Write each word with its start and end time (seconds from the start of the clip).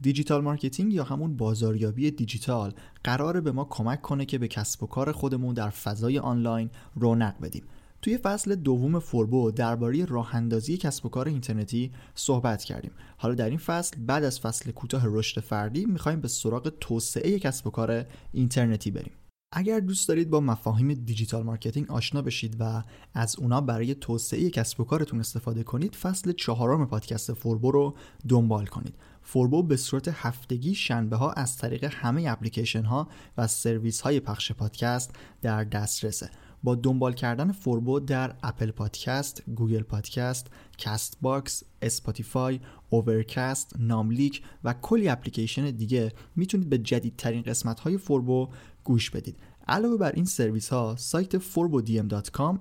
دیجیتال 0.00 0.40
مارکتینگ 0.40 0.92
یا 0.94 1.04
همون 1.04 1.36
بازاریابی 1.36 2.10
دیجیتال؟ 2.10 2.72
قراره 3.04 3.40
به 3.40 3.52
ما 3.52 3.64
کمک 3.64 4.02
کنه 4.02 4.24
که 4.24 4.38
به 4.38 4.48
کسب 4.48 4.82
و 4.82 4.86
کار 4.86 5.12
خودمون 5.12 5.54
در 5.54 5.70
فضای 5.70 6.18
آنلاین 6.18 6.70
رونق 6.94 7.40
بدیم. 7.40 7.62
توی 8.02 8.18
فصل 8.18 8.54
دوم 8.54 8.98
فوربو 8.98 9.50
درباره 9.50 10.04
راه 10.04 10.34
اندازی 10.34 10.76
کسب 10.76 11.06
و 11.06 11.08
کار 11.08 11.28
اینترنتی 11.28 11.92
صحبت 12.14 12.64
کردیم. 12.64 12.90
حالا 13.16 13.34
در 13.34 13.48
این 13.48 13.58
فصل 13.58 13.96
بعد 14.06 14.24
از 14.24 14.40
فصل 14.40 14.70
کوتاه 14.70 15.02
رشد 15.04 15.40
فردی 15.40 15.86
می‌خوایم 15.86 16.20
به 16.20 16.28
سراغ 16.28 16.72
توسعه 16.80 17.38
کسب 17.38 17.66
و 17.66 17.70
کار 17.70 18.04
اینترنتی 18.32 18.90
بریم. 18.90 19.12
اگر 19.52 19.80
دوست 19.80 20.08
دارید 20.08 20.30
با 20.30 20.40
مفاهیم 20.40 20.94
digital 20.94 21.42
marketing 21.42 21.90
آشنا 21.90 22.22
بشید 22.22 22.56
و 22.60 22.82
از 23.14 23.36
اونا 23.38 23.60
برای 23.60 23.94
توسعه 23.94 24.50
کسب 24.50 24.80
و 24.80 24.84
کارتون 24.84 25.20
استفاده 25.20 25.62
کنید 25.62 25.94
فصل 25.94 26.32
چهارم 26.32 26.86
پادکست 26.86 27.32
فوربو 27.32 27.70
رو 27.70 27.94
دنبال 28.28 28.66
کنید. 28.66 28.94
فوربو 29.30 29.62
به 29.62 29.76
صورت 29.76 30.08
هفتگی 30.12 30.74
شنبه 30.74 31.16
ها 31.16 31.32
از 31.32 31.56
طریق 31.56 31.84
همه 31.84 32.24
اپلیکیشن 32.28 32.84
ها 32.84 33.08
و 33.38 33.46
سرویس 33.46 34.00
های 34.00 34.20
پخش 34.20 34.52
پادکست 34.52 35.14
در 35.42 35.64
دسترسه. 35.64 36.30
با 36.62 36.74
دنبال 36.74 37.12
کردن 37.12 37.52
فوربو 37.52 38.00
در 38.00 38.34
Apple 38.42 38.70
Podcast، 38.70 39.42
Google 39.56 39.82
Podcast، 39.82 40.46
Castbox، 40.78 41.62
Spotify، 41.82 42.60
Overcast، 42.90 43.74
ناملیک 43.78 44.42
و 44.64 44.72
کلی 44.72 45.08
اپلیکیشن 45.08 45.70
دیگه 45.70 46.12
می‌تونید 46.36 46.68
به 46.68 46.78
جدیدترین 46.78 47.42
قسمت 47.42 47.80
های 47.80 47.98
فوربو 47.98 48.48
گوش 48.84 49.10
بدید. 49.10 49.36
علاوه 49.68 49.96
بر 49.96 50.12
این 50.12 50.24
سرویس 50.24 50.68
ها 50.68 50.94
سایت 50.98 51.38
forbodm.com 51.38 52.58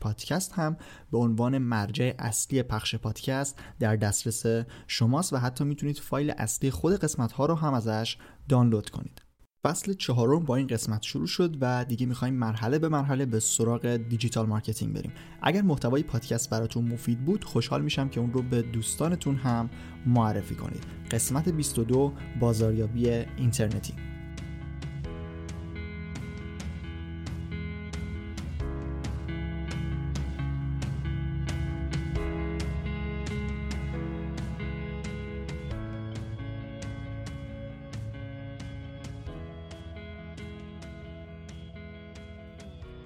پادکست 0.00 0.52
هم 0.52 0.76
به 1.12 1.18
عنوان 1.18 1.58
مرجع 1.58 2.12
اصلی 2.18 2.62
پخش 2.62 2.94
پادکست 2.94 3.58
در 3.78 3.96
دسترس 3.96 4.66
شماست 4.86 5.32
و 5.32 5.36
حتی 5.36 5.64
می‌تونید 5.64 5.98
فایل 5.98 6.30
اصلی 6.38 6.70
خود 6.70 6.96
قسمت 6.96 7.32
ها 7.32 7.46
رو 7.46 7.54
هم 7.54 7.74
ازش 7.74 8.16
دانلود 8.48 8.90
کنید. 8.90 9.22
فصل 9.64 9.94
چهارم 9.94 10.44
با 10.44 10.56
این 10.56 10.66
قسمت 10.66 11.02
شروع 11.02 11.26
شد 11.26 11.56
و 11.60 11.84
دیگه 11.84 12.06
می‌خوایم 12.06 12.34
مرحله 12.34 12.78
به 12.78 12.88
مرحله 12.88 13.26
به 13.26 13.40
سراغ 13.40 13.96
دیجیتال 13.96 14.46
مارکتینگ 14.46 14.94
بریم. 14.94 15.12
اگر 15.42 15.62
محتوای 15.62 16.02
پادکست 16.02 16.50
براتون 16.50 16.84
مفید 16.84 17.24
بود 17.24 17.44
خوشحال 17.44 17.82
میشم 17.82 18.08
که 18.08 18.20
اون 18.20 18.32
رو 18.32 18.42
به 18.42 18.62
دوستانتون 18.62 19.36
هم 19.36 19.70
معرفی 20.06 20.54
کنید. 20.54 20.84
قسمت 21.10 21.48
22 21.48 22.12
بازاریابی 22.40 23.10
اینترنتی. 23.10 23.94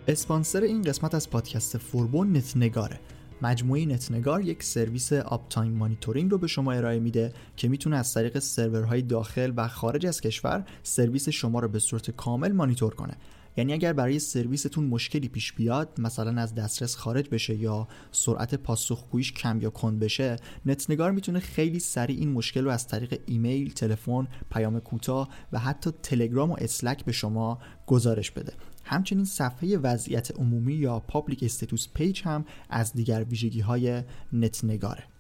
اسپانسر 0.09 0.61
این 0.61 0.83
قسمت 0.83 1.15
از 1.15 1.31
پادکست 1.31 1.79
فوربو 1.79 2.25
نت‌نگاره. 2.25 3.01
مجموعه 3.43 3.87
نتنگار 3.87 4.41
یک 4.43 4.63
سرویس 4.63 5.13
uptime 5.13 5.73
monitoring 5.73 6.31
رو 6.31 6.39
به 6.39 6.47
شما 6.47 6.73
ارائه 6.73 6.99
میده 6.99 7.33
که 7.57 7.69
می‌تونه 7.69 7.97
از 7.97 8.15
طریق 8.15 8.39
سرورهای 8.39 9.03
داخل 9.03 9.53
و 9.57 9.69
خارج 9.69 10.07
از 10.07 10.21
کشور 10.21 10.65
سرویس 10.83 11.29
شما 11.29 11.61
رو 11.61 11.69
به 11.69 11.79
صورت 11.79 12.11
کامل 12.11 12.53
مانیتور 12.53 12.95
کنه. 12.95 13.17
یعنی 13.57 13.73
اگر 13.73 13.93
برای 13.93 14.19
سرویستون 14.19 14.85
مشکلی 14.85 15.29
پیش 15.29 15.53
بیاد 15.53 16.01
مثلا 16.01 16.41
از 16.43 16.55
دسترس 16.55 16.97
خارج 16.97 17.29
بشه 17.29 17.55
یا 17.55 17.89
سرعت 18.13 18.55
پاسخگوییش 18.55 19.33
کم 19.33 19.61
یا 19.61 19.71
کند 19.71 19.99
بشه 19.99 20.37
نتنگار 20.67 21.11
می‌تونه 21.11 21.41
خیلی 21.41 21.79
سریع 21.79 22.19
این 22.19 22.33
مشکل 22.33 22.65
رو 22.65 22.71
از 22.71 22.89
طریق 22.89 23.21
ایمیل، 23.27 23.73
تلفن، 23.73 24.29
پیام 24.51 24.81
کوتاه 24.81 25.29
و 25.53 25.59
حتی 25.59 25.91
تلگرام 26.03 26.51
و 26.51 26.57
اسلک 26.59 27.05
به 27.05 27.13
شما 27.13 27.59
گزارش 27.87 28.31
بده. 28.31 28.53
همچنین 28.85 29.25
صفحه 29.25 29.79
وضعیت 29.79 30.31
عمومی 30.39 30.75
یا 30.75 31.01
public 31.01 31.43
status 31.43 31.89
page 31.95 32.23
هم 32.25 32.45
از 32.71 32.93
دیگر 32.93 33.25
ویژگی 33.25 33.61
های 33.61 34.03
نتنگاره. 34.33 35.14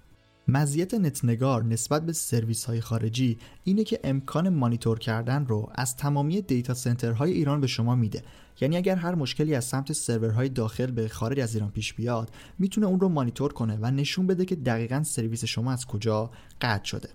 مزیت 0.48 0.94
نتنگار 0.94 1.64
نسبت 1.64 2.06
به 2.06 2.12
سرویس 2.12 2.64
های 2.64 2.80
خارجی 2.80 3.38
اینه 3.64 3.84
که 3.84 4.00
امکان 4.04 4.48
مانیتور 4.48 4.98
کردن 4.98 5.46
رو 5.46 5.70
از 5.74 5.96
تمامی 5.96 6.42
دیتا 6.42 6.74
سنترهای 6.74 7.32
ایران 7.32 7.60
به 7.60 7.66
شما 7.66 7.94
میده. 7.94 8.22
یعنی 8.60 8.76
اگر 8.76 8.96
هر 8.96 9.14
مشکلی 9.14 9.54
از 9.54 9.64
سمت 9.64 9.92
سرورهای 9.92 10.48
داخل 10.48 10.90
به 10.90 11.08
خارج 11.08 11.40
از 11.40 11.54
ایران 11.54 11.70
پیش 11.70 11.94
بیاد 11.94 12.30
می‌تونه 12.58 12.86
اون 12.86 13.00
رو 13.00 13.08
مانیتور 13.08 13.52
کنه 13.52 13.78
و 13.80 13.90
نشون 13.90 14.26
بده 14.26 14.44
که 14.44 14.56
دقیقا 14.56 15.02
سرویس 15.02 15.44
شما 15.44 15.72
از 15.72 15.86
کجا 15.86 16.30
قطع 16.60 16.84
شده. 16.84 17.08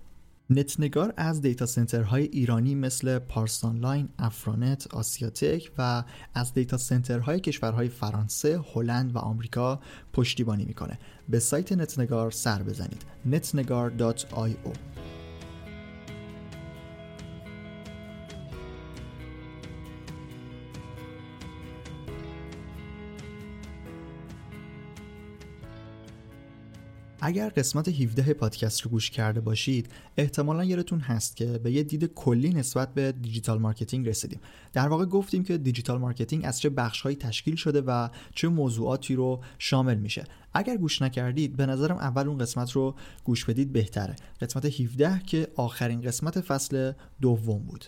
نتنگار 0.52 1.14
از 1.18 1.42
دیتا 1.42 1.66
سنترهای 1.66 2.24
ایرانی 2.24 2.76
مثل 2.76 3.20
پارس‌آنلاین، 3.20 4.10
افرانت، 4.20 4.88
آسیاتک 4.94 5.72
و 5.78 6.04
از 6.34 6.54
دیتا 6.54 6.78
سنترهای 6.78 7.40
کشورهای 7.40 7.90
فرانسه، 7.90 8.62
هلند 8.74 9.16
و 9.16 9.20
آمریکا 9.20 9.80
پشتیبانی 10.14 10.66
می‌کنه. 10.66 11.00
به 11.30 11.40
سایت 11.40 11.72
نتنگار 11.72 12.32
سر 12.32 12.64
بزنید. 12.64 13.06
netnegar.io 13.32 14.74
اگر 27.22 27.50
قسمت 27.50 27.88
17 27.88 28.34
پادکست 28.34 28.82
رو 28.82 28.92
گوش 28.92 29.12
کرده 29.12 29.42
باشید 29.42 29.90
احتمالا 30.18 30.64
یادتون 30.64 31.00
هست 31.00 31.36
که 31.36 31.46
به 31.46 31.72
یه 31.72 31.84
دید 31.84 32.06
کلی 32.06 32.50
نسبت 32.50 32.94
به 32.94 33.12
دیجیتال 33.12 33.60
مارکتینگ 33.60 34.10
رسیدیم. 34.10 34.40
در 34.74 34.88
واقع 34.88 35.06
گفتیم 35.06 35.44
که 35.44 35.58
دیجیتال 35.58 35.98
مارکتینگ 35.98 36.46
از 36.46 36.62
چه 36.62 36.70
بخشهایی 36.70 37.16
تشکیل 37.16 37.56
شده 37.56 37.82
و 37.82 38.10
چه 38.36 38.48
موضوعاتی 38.48 39.16
رو 39.16 39.42
شامل 39.60 39.98
میشه. 39.98 40.24
اگر 40.54 40.78
گوش 40.78 41.02
نکردید 41.02 41.56
به 41.56 41.66
نظرم 41.66 41.98
اول 41.98 42.28
اون 42.28 42.38
قسمت 42.38 42.72
رو 42.72 42.96
گوش 43.24 43.46
بدید 43.46 43.74
بهتره. 43.74 44.16
قسمت 44.42 44.66
17 44.66 45.22
که 45.28 45.48
آخرین 45.56 46.02
قسمت 46.02 46.42
فصل 46.42 46.92
دوم 47.22 47.60
بود. 47.60 47.86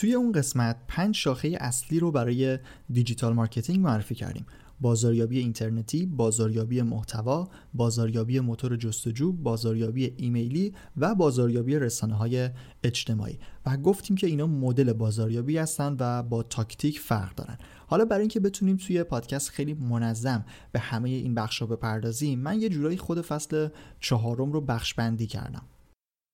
توی 0.00 0.14
اون 0.14 0.32
قسمت 0.32 0.76
پنج 0.88 1.14
شاخه 1.14 1.56
اصلی 1.60 2.00
رو 2.00 2.10
برای 2.10 2.58
دیجیتال 2.90 3.32
مارکتینگ 3.32 3.80
معرفی 3.80 4.14
کردیم. 4.14 4.46
بازاریابی 4.80 5.38
اینترنتی، 5.38 6.06
بازاریابی 6.06 6.82
محتوا، 6.82 7.48
بازاریابی 7.74 8.40
موتور 8.40 8.76
جستجو، 8.76 9.32
بازاریابی 9.32 10.14
ایمیلی 10.16 10.74
و 10.96 11.14
بازاریابی 11.14 11.78
رسانه 11.78 12.14
های 12.14 12.50
اجتماعی. 12.82 13.38
و 13.66 13.76
گفتیم 13.76 14.16
که 14.16 14.26
اینا 14.26 14.46
مدل 14.46 14.92
بازاریابی 14.92 15.58
هستن 15.58 15.96
و 16.00 16.22
با 16.22 16.42
تاکتیک 16.42 17.00
فرق 17.00 17.34
دارن. 17.34 17.58
حالا 17.86 18.04
برای 18.04 18.20
اینکه 18.20 18.40
بتونیم 18.40 18.76
توی 18.76 19.02
پادکست 19.02 19.50
خیلی 19.50 19.74
منظم 19.74 20.44
به 20.72 20.78
همه 20.78 21.10
این 21.10 21.34
بخشا 21.34 21.66
بپردازیم 21.66 22.38
من 22.40 22.60
یه 22.60 22.68
جورایی 22.68 22.96
خود 22.96 23.20
فصل 23.20 23.68
چهارم 24.00 24.52
رو 24.52 24.60
بخش 24.60 24.94
بندی 24.94 25.26
کردم. 25.26 25.62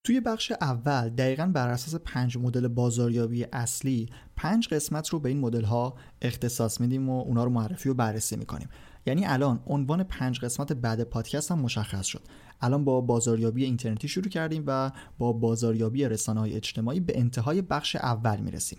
توی 0.04 0.20
بخش 0.20 0.52
اول 0.60 1.08
دقیقا 1.08 1.46
بر 1.46 1.68
اساس 1.68 1.94
پنج 2.04 2.38
مدل 2.38 2.68
بازاریابی 2.68 3.44
اصلی 3.52 4.08
پنج 4.36 4.68
قسمت 4.68 5.08
رو 5.08 5.20
به 5.20 5.28
این 5.28 5.40
مدل 5.40 5.64
ها 5.64 5.94
اختصاص 6.22 6.80
میدیم 6.80 7.08
و 7.08 7.20
اونا 7.20 7.44
رو 7.44 7.50
معرفی 7.50 7.88
و 7.88 7.94
بررسی 7.94 8.36
می‌کنیم. 8.36 8.68
یعنی 9.06 9.26
الان 9.26 9.62
عنوان 9.66 10.02
پنج 10.02 10.40
قسمت 10.40 10.72
بعد 10.72 11.04
پادکست 11.04 11.52
هم 11.52 11.58
مشخص 11.58 12.06
شد. 12.06 12.22
الان 12.60 12.84
با 12.84 13.00
بازاریابی 13.00 13.64
اینترنتی 13.64 14.08
شروع 14.08 14.28
کردیم 14.28 14.64
و 14.66 14.90
با 15.18 15.32
بازاریابی 15.32 16.04
رسانه 16.04 16.40
های 16.40 16.54
اجتماعی 16.54 17.00
به 17.00 17.18
انتهای 17.18 17.62
بخش 17.62 17.96
اول 17.96 18.40
می‌رسیم. 18.40 18.78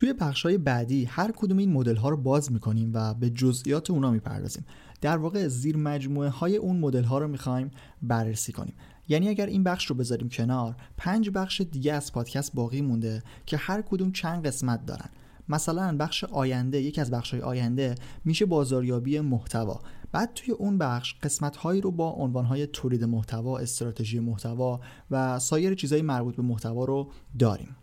توی 0.00 0.12
بخش 0.12 0.42
های 0.42 0.58
بعدی 0.58 1.04
هر 1.04 1.32
کدوم 1.32 1.58
این 1.58 1.72
مدل 1.72 1.96
ها 1.96 2.08
رو 2.08 2.16
باز 2.16 2.52
می‌کنیم 2.52 2.90
و 2.94 3.14
به 3.14 3.30
جزئیات 3.30 3.90
اونا 3.90 4.10
می‌پردازیم. 4.10 4.64
در 5.00 5.16
واقع 5.16 5.48
زیر 5.48 5.76
مجموعه 5.76 6.28
های 6.28 6.56
اون 6.56 6.80
مدل 6.80 7.04
ها 7.04 7.18
رو 7.18 7.28
می‌خوایم 7.28 7.70
بررسی 8.02 8.52
کنیم. 8.52 8.74
یعنی 9.10 9.28
اگر 9.28 9.46
این 9.46 9.62
بخش 9.62 9.86
رو 9.86 9.96
بذاریم 9.96 10.28
کنار 10.28 10.76
پنج 10.96 11.30
بخش 11.30 11.60
دیگه 11.60 11.92
از 11.92 12.12
پادکست 12.12 12.54
باقی 12.54 12.80
مونده 12.80 13.22
که 13.46 13.56
هر 13.56 13.82
کدوم 13.82 14.12
چند 14.12 14.46
قسمت 14.46 14.86
دارن. 14.86 15.10
مثلا 15.48 15.96
بخش 15.96 16.24
آینده 16.24 16.82
یکی 16.82 17.00
از 17.00 17.10
بخش 17.10 17.30
های 17.30 17.40
آینده 17.40 17.94
میشه 18.24 18.46
بازاریابی 18.46 19.20
محتوا. 19.20 19.80
بعد 20.12 20.34
توی 20.34 20.54
اون 20.54 20.78
بخش 20.78 21.14
قسمت 21.22 21.56
هایی 21.56 21.80
رو 21.80 21.90
با 21.90 22.10
عنوان 22.10 22.44
های 22.44 22.66
تولید 22.66 23.04
محتوا 23.04 23.58
استراتژی 23.58 24.20
محتوا 24.20 24.80
و 25.10 25.38
سایر 25.38 25.74
چیزهای 25.74 26.02
مربوط 26.02 26.36
به 26.36 26.42
محتوا 26.42 26.84
رو 26.84 27.10
داریم. 27.38 27.76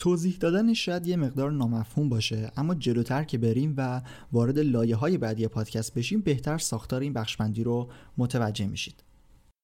توضیح 0.00 0.36
دادن 0.40 0.74
شاید 0.74 1.06
یه 1.06 1.16
مقدار 1.16 1.52
نامفهوم 1.52 2.08
باشه 2.08 2.50
اما 2.56 2.74
جلوتر 2.74 3.24
که 3.24 3.38
بریم 3.38 3.74
و 3.76 4.02
وارد 4.32 4.58
لایه 4.58 4.96
های 4.96 5.18
بعدی 5.18 5.48
پادکست 5.48 5.94
بشیم 5.94 6.20
بهتر 6.20 6.58
ساختار 6.58 7.00
این 7.00 7.12
بخشبندی 7.12 7.64
رو 7.64 7.88
متوجه 8.16 8.66
میشید. 8.66 9.07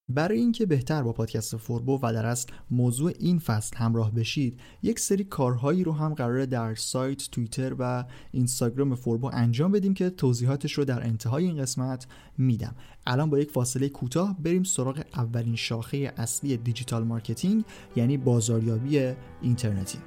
برای 0.09 0.39
اینکه 0.39 0.67
بهتر 0.67 1.03
با 1.03 1.13
پادکست 1.13 1.57
فوربو 1.57 1.99
و 2.03 2.13
در 2.13 2.27
اصل 2.27 2.49
موضوع 2.71 3.13
این 3.19 3.39
فصل 3.39 3.77
همراه 3.77 4.15
بشید 4.15 4.61
یک 4.83 5.01
سری 5.01 5.25
کارهایی 5.25 5.85
رو 5.85 5.93
هم 5.93 6.15
قراره 6.15 6.47
در 6.47 6.75
سایت 6.75 7.31
توییتر 7.31 7.75
و 7.79 8.05
اینستاگرام 8.33 8.95
فوربو 8.95 9.31
انجام 9.33 9.73
بدیم 9.73 9.95
که 9.95 10.11
توضیحاتش 10.11 10.73
رو 10.73 10.85
در 10.85 11.07
انتهای 11.07 11.45
این 11.45 11.63
قسمت 11.63 12.07
میدم. 12.39 12.75
الان 13.07 13.31
با 13.31 13.39
یک 13.39 13.51
فاصله 13.51 13.89
کوتاه 13.89 14.37
بریم 14.43 14.63
سراغ 14.63 15.05
اولین 15.15 15.57
شاخه 15.57 16.13
اصلی 16.17 16.57
دیجیتال 16.57 17.05
مارکتینگ 17.05 17.65
یعنی 17.97 18.17
بازاریابی 18.17 19.15
اینترنتی. 19.43 19.99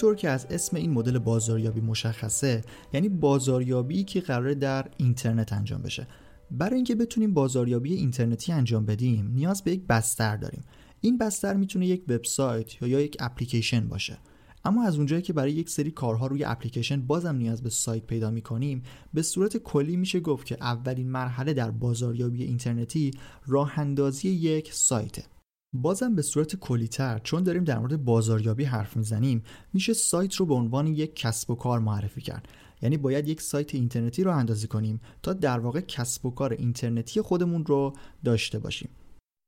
همونطور 0.00 0.20
که 0.20 0.28
از 0.28 0.46
اسم 0.50 0.76
این 0.76 0.90
مدل 0.90 1.18
بازاریابی 1.18 1.80
مشخصه 1.80 2.64
یعنی 2.92 3.08
بازاریابی 3.08 4.04
که 4.04 4.20
قرار 4.20 4.54
در 4.54 4.90
اینترنت 4.96 5.52
انجام 5.52 5.82
بشه. 5.82 6.06
برای 6.50 6.74
اینکه 6.76 6.94
بتونیم 6.94 7.34
بازاریابی 7.34 7.94
اینترنتی 7.94 8.52
انجام 8.52 8.86
بدیم 8.86 9.30
نیاز 9.34 9.64
به 9.64 9.72
یک 9.72 9.86
بستر 9.86 10.36
داریم. 10.36 10.64
این 11.00 11.18
بستر 11.18 11.54
می‌تونه 11.54 11.86
یک 11.86 12.04
وبسایت 12.08 12.82
یا 12.82 13.00
یک 13.00 13.16
اپلیکیشن 13.20 13.88
باشه. 13.88 14.18
اما 14.64 14.84
از 14.84 14.96
اونجایی 14.96 15.22
که 15.22 15.32
برای 15.32 15.52
یک 15.52 15.70
سری 15.70 15.90
کارها 15.90 16.26
روی 16.26 16.44
اپلیکیشن 16.44 17.00
بازم 17.06 17.36
نیاز 17.36 17.62
به 17.62 17.70
سایت 17.70 18.06
پیدا 18.06 18.30
می‌کنیم 18.30 18.82
به 19.14 19.22
صورت 19.22 19.56
کلی 19.56 19.96
میشه 19.96 20.20
گفت 20.20 20.46
که 20.46 20.56
اولین 20.60 21.10
مرحله 21.10 21.52
در 21.52 21.70
بازاریابی 21.70 22.42
اینترنتی 22.42 23.10
راه 23.46 23.78
اندازی 23.78 24.28
یک 24.28 24.72
سایته. 24.72 25.24
بازم 25.72 26.14
به 26.14 26.22
صورت 26.22 26.56
کلیتر 26.56 27.18
چون 27.18 27.42
داریم 27.42 27.64
در 27.64 27.78
مورد 27.78 28.04
بازاریابی 28.04 28.64
حرف 28.64 28.96
می‌زنیم 28.96 29.42
میشه 29.72 29.92
سایت 29.92 30.34
رو 30.34 30.46
به 30.46 30.54
عنوان 30.54 30.86
یک 30.86 31.14
کسب 31.14 31.50
و 31.50 31.54
کار 31.54 31.78
معرفی 31.78 32.20
کرد 32.20 32.48
یعنی 32.82 32.96
باید 32.96 33.28
یک 33.28 33.40
سایت 33.40 33.74
اینترنتی 33.74 34.24
رو 34.24 34.36
اندازی 34.36 34.66
کنیم 34.66 35.00
تا 35.22 35.32
در 35.32 35.58
واقع 35.58 35.80
کسب 35.80 36.26
و 36.26 36.30
کار 36.30 36.52
اینترنتی 36.52 37.22
خودمون 37.22 37.66
رو 37.66 37.92
داشته 38.24 38.58
باشیم 38.58 38.88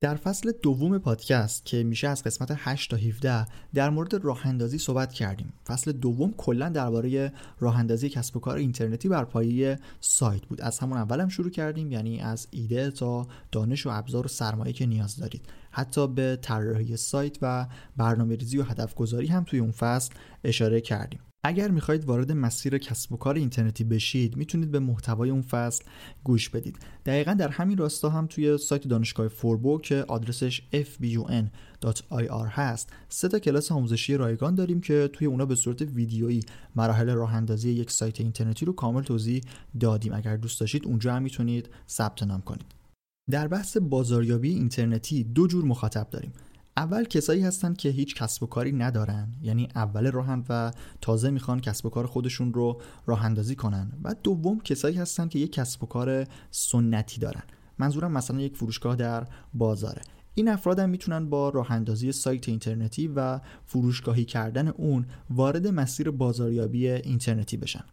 در 0.02 0.16
فصل 0.16 0.52
دوم 0.62 0.98
پادکست 0.98 1.64
که 1.64 1.82
میشه 1.82 2.08
از 2.08 2.22
قسمت 2.22 2.54
8 2.56 2.90
تا 2.90 2.96
17 2.96 3.46
در 3.74 3.90
مورد 3.90 4.24
راه 4.24 4.46
اندازی 4.46 4.78
صحبت 4.78 5.12
کردیم. 5.12 5.52
فصل 5.66 5.92
دوم 5.92 6.34
کلا 6.36 6.68
درباره 6.68 7.32
راه 7.60 7.78
اندازی 7.78 8.08
کسب 8.08 8.36
و 8.36 8.40
کار 8.40 8.56
اینترنتی 8.56 9.08
بر 9.08 9.24
پایه 9.24 9.78
سایت 10.00 10.46
بود. 10.46 10.60
از 10.60 10.78
همون 10.78 10.98
اولم 10.98 11.28
شروع 11.28 11.50
کردیم 11.50 11.92
یعنی 11.92 12.20
از 12.20 12.48
ایده 12.50 12.90
تا 12.90 13.26
دانش 13.52 13.86
و 13.86 13.90
ابزار 13.92 14.24
و 14.24 14.28
سرمایه 14.28 14.72
که 14.72 14.86
نیاز 14.86 15.16
دارید. 15.16 15.42
حتی 15.72 16.08
به 16.08 16.38
طراحی 16.42 16.96
سایت 16.96 17.38
و 17.42 17.66
برنامه‌ریزی 17.96 18.58
و 18.58 18.62
هدف 18.62 18.94
گذاری 18.94 19.26
هم 19.26 19.44
توی 19.44 19.58
اون 19.58 19.70
فصل 19.70 20.14
اشاره 20.44 20.80
کردیم. 20.80 21.20
اگر 21.44 21.70
می‌خواهید 21.70 22.04
وارد 22.04 22.32
مسیر 22.32 22.78
کسب 22.78 23.12
و 23.12 23.16
کار 23.16 23.34
اینترنتی 23.34 23.84
بشید 23.84 24.36
می‌تونید 24.36 24.70
به 24.70 24.78
محتوای 24.78 25.30
اون 25.30 25.42
فصل 25.42 25.84
گوش 26.24 26.48
بدید. 26.48 26.78
دقیقا 27.06 27.34
در 27.34 27.48
همین 27.48 27.78
راستا 27.78 28.10
هم 28.10 28.26
توی 28.26 28.58
سایت 28.58 28.88
دانشگاه 28.88 29.28
فوربو 29.28 29.78
که 29.78 30.04
آدرسش 30.08 30.62
fbun.ir 30.72 32.48
هست 32.50 32.92
سه 33.08 33.28
تا 33.28 33.38
کلاس 33.38 33.72
آموزشی 33.72 34.16
رایگان 34.16 34.54
داریم 34.54 34.80
که 34.80 35.10
توی 35.12 35.26
اونا 35.26 35.46
به 35.46 35.54
صورت 35.54 35.82
ویدیویی 35.82 36.40
مراحل 36.76 37.10
راه 37.10 37.34
اندازی 37.34 37.70
یک 37.70 37.90
سایت 37.90 38.20
اینترنتی 38.20 38.64
رو 38.64 38.72
کامل 38.72 39.02
توضیح 39.02 39.42
دادیم. 39.80 40.12
اگر 40.14 40.36
دوست 40.36 40.60
داشتید 40.60 40.86
اونجا 40.86 41.14
هم 41.14 41.22
می‌تونید 41.22 41.68
ثبت 41.88 42.22
نام 42.22 42.40
کنید. 42.40 42.81
در 43.30 43.48
بحث 43.48 43.76
بازاریابی 43.76 44.48
اینترنتی 44.48 45.24
دو 45.24 45.46
جور 45.46 45.64
مخاطب 45.64 46.10
داریم. 46.10 46.32
اول 46.76 47.04
کسایی 47.04 47.42
هستن 47.42 47.74
که 47.74 47.88
هیچ 47.88 48.14
کسب 48.14 48.42
و 48.42 48.46
کاری 48.46 48.72
ندارن. 48.72 49.34
یعنی 49.42 49.68
اول 49.74 50.10
راهن 50.10 50.44
و 50.48 50.70
تازه 51.00 51.30
می‌خوان 51.30 51.60
کسب 51.60 51.86
و 51.86 51.90
کار 51.90 52.06
خودشون 52.06 52.54
رو 52.54 52.80
راه 53.06 53.24
اندازی 53.24 53.54
کنن. 53.54 53.92
و 54.04 54.14
دوم 54.22 54.60
کسایی 54.60 54.96
هستن 54.96 55.28
که 55.28 55.38
یک 55.38 55.52
کسب 55.52 55.82
و 55.82 55.86
کار 55.86 56.26
سنتی 56.50 57.20
دارن. 57.20 57.42
منظورم 57.78 58.12
مثلا 58.12 58.40
یک 58.40 58.56
فروشگاه 58.56 58.96
در 58.96 59.26
بازاره. 59.54 60.02
این 60.34 60.48
افراد 60.48 60.78
هم 60.78 60.90
می‌تونن 60.90 61.30
با 61.30 61.48
راه 61.48 61.72
اندازی 61.72 62.12
سایت 62.12 62.48
اینترنتی 62.48 63.08
و 63.08 63.40
فروشگاهی 63.66 64.24
کردن 64.24 64.68
اون 64.68 65.06
وارد 65.30 65.66
مسیر 65.66 66.10
بازاریابی 66.10 66.88
اینترنتی 66.88 67.56
بشن. 67.56 67.84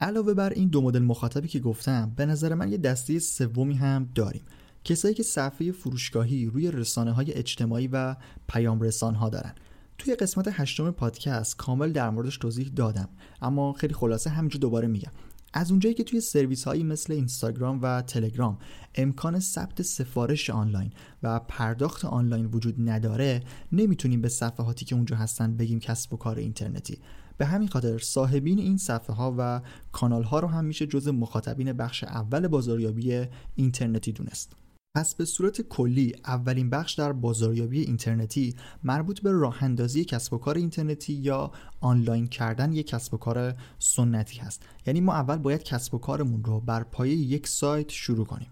علاوه 0.00 0.34
بر 0.34 0.50
این 0.50 0.68
دو 0.68 0.80
مدل 0.82 1.02
مخاطبی 1.02 1.48
که 1.48 1.60
گفتم 1.60 2.12
به 2.16 2.26
نظر 2.26 2.54
من 2.54 2.72
یه 2.72 2.78
دسته 2.78 3.18
سومی 3.18 3.74
هم 3.74 4.08
داریم. 4.14 4.42
کسایی 4.84 5.14
که 5.14 5.22
صفحه 5.22 5.72
فروشگاهی 5.72 6.46
روی 6.46 6.70
رسانه 6.70 7.12
های 7.12 7.32
اجتماعی 7.32 7.88
و 7.88 8.16
پیام 8.48 8.80
رسان 8.80 9.14
ها 9.14 9.28
دارن. 9.28 9.54
توی 9.98 10.14
قسمت 10.14 10.48
هشتم 10.50 10.90
پادکست 10.90 11.56
کامل 11.56 11.92
در 11.92 12.10
موردش 12.10 12.36
توضیح 12.36 12.68
دادم 12.76 13.08
اما 13.42 13.72
خیلی 13.72 13.94
خلاصه 13.94 14.30
همینجا 14.30 14.58
دوباره 14.58 14.88
میگم. 14.88 15.10
از 15.52 15.70
اونجایی 15.70 15.94
که 15.94 16.04
توی 16.04 16.20
سرویس 16.20 16.64
هایی 16.64 16.82
مثل 16.82 17.12
اینستاگرام 17.12 17.78
و 17.82 18.02
تلگرام 18.02 18.58
امکان 18.94 19.40
ثبت 19.40 19.82
سفارش 19.82 20.50
آنلاین 20.50 20.92
و 21.22 21.40
پرداخت 21.40 22.04
آنلاین 22.04 22.46
وجود 22.46 22.74
نداره 22.90 23.42
نمی‌تونیم 23.72 24.20
به 24.20 24.28
صفحاتی 24.28 24.84
که 24.84 24.94
اونجا 24.94 25.16
هستن 25.16 25.56
بگیم 25.56 25.80
کسب 25.80 26.14
و 26.14 26.16
کار 26.16 26.38
اینترنتی. 26.38 26.98
به 27.38 27.46
همین 27.46 27.68
خاطر 27.68 27.98
صاحبین 27.98 28.58
این 28.58 28.76
صفحه 28.76 29.16
ها 29.16 29.34
و 29.38 29.60
کانال 29.92 30.22
ها 30.22 30.40
رو 30.40 30.48
هم 30.48 30.64
میشه 30.64 30.86
جز 30.86 31.08
مخاطبین 31.08 31.72
بخش 31.72 32.04
اول 32.04 32.48
بازاریابی 32.48 33.26
اینترنتی 33.54 34.12
دونست. 34.12 34.52
پس 34.98 35.14
به 35.14 35.24
صورت 35.24 35.62
کلی 35.62 36.14
اولین 36.26 36.70
بخش 36.70 36.94
در 36.94 37.12
بازاریابی 37.12 37.80
اینترنتی 37.80 38.54
مربوط 38.84 39.20
به 39.20 39.32
راه 39.32 39.62
اندازی 39.62 40.04
کسب 40.04 40.32
و 40.32 40.38
کار 40.38 40.56
اینترنتی 40.56 41.12
یا 41.12 41.50
آنلاین 41.80 42.26
کردن 42.26 42.72
یک 42.72 42.86
کسب 42.86 43.14
و 43.14 43.16
کار 43.16 43.54
سنتی 43.78 44.38
هست. 44.38 44.62
یعنی 44.86 45.00
ما 45.00 45.14
اول 45.14 45.36
باید 45.36 45.62
کسب 45.62 45.94
و 45.94 45.98
کارمون 45.98 46.44
رو 46.44 46.60
بر 46.60 46.82
پایه 46.82 47.14
یک 47.14 47.48
سایت 47.48 47.90
شروع 47.90 48.26
کنیم. 48.26 48.48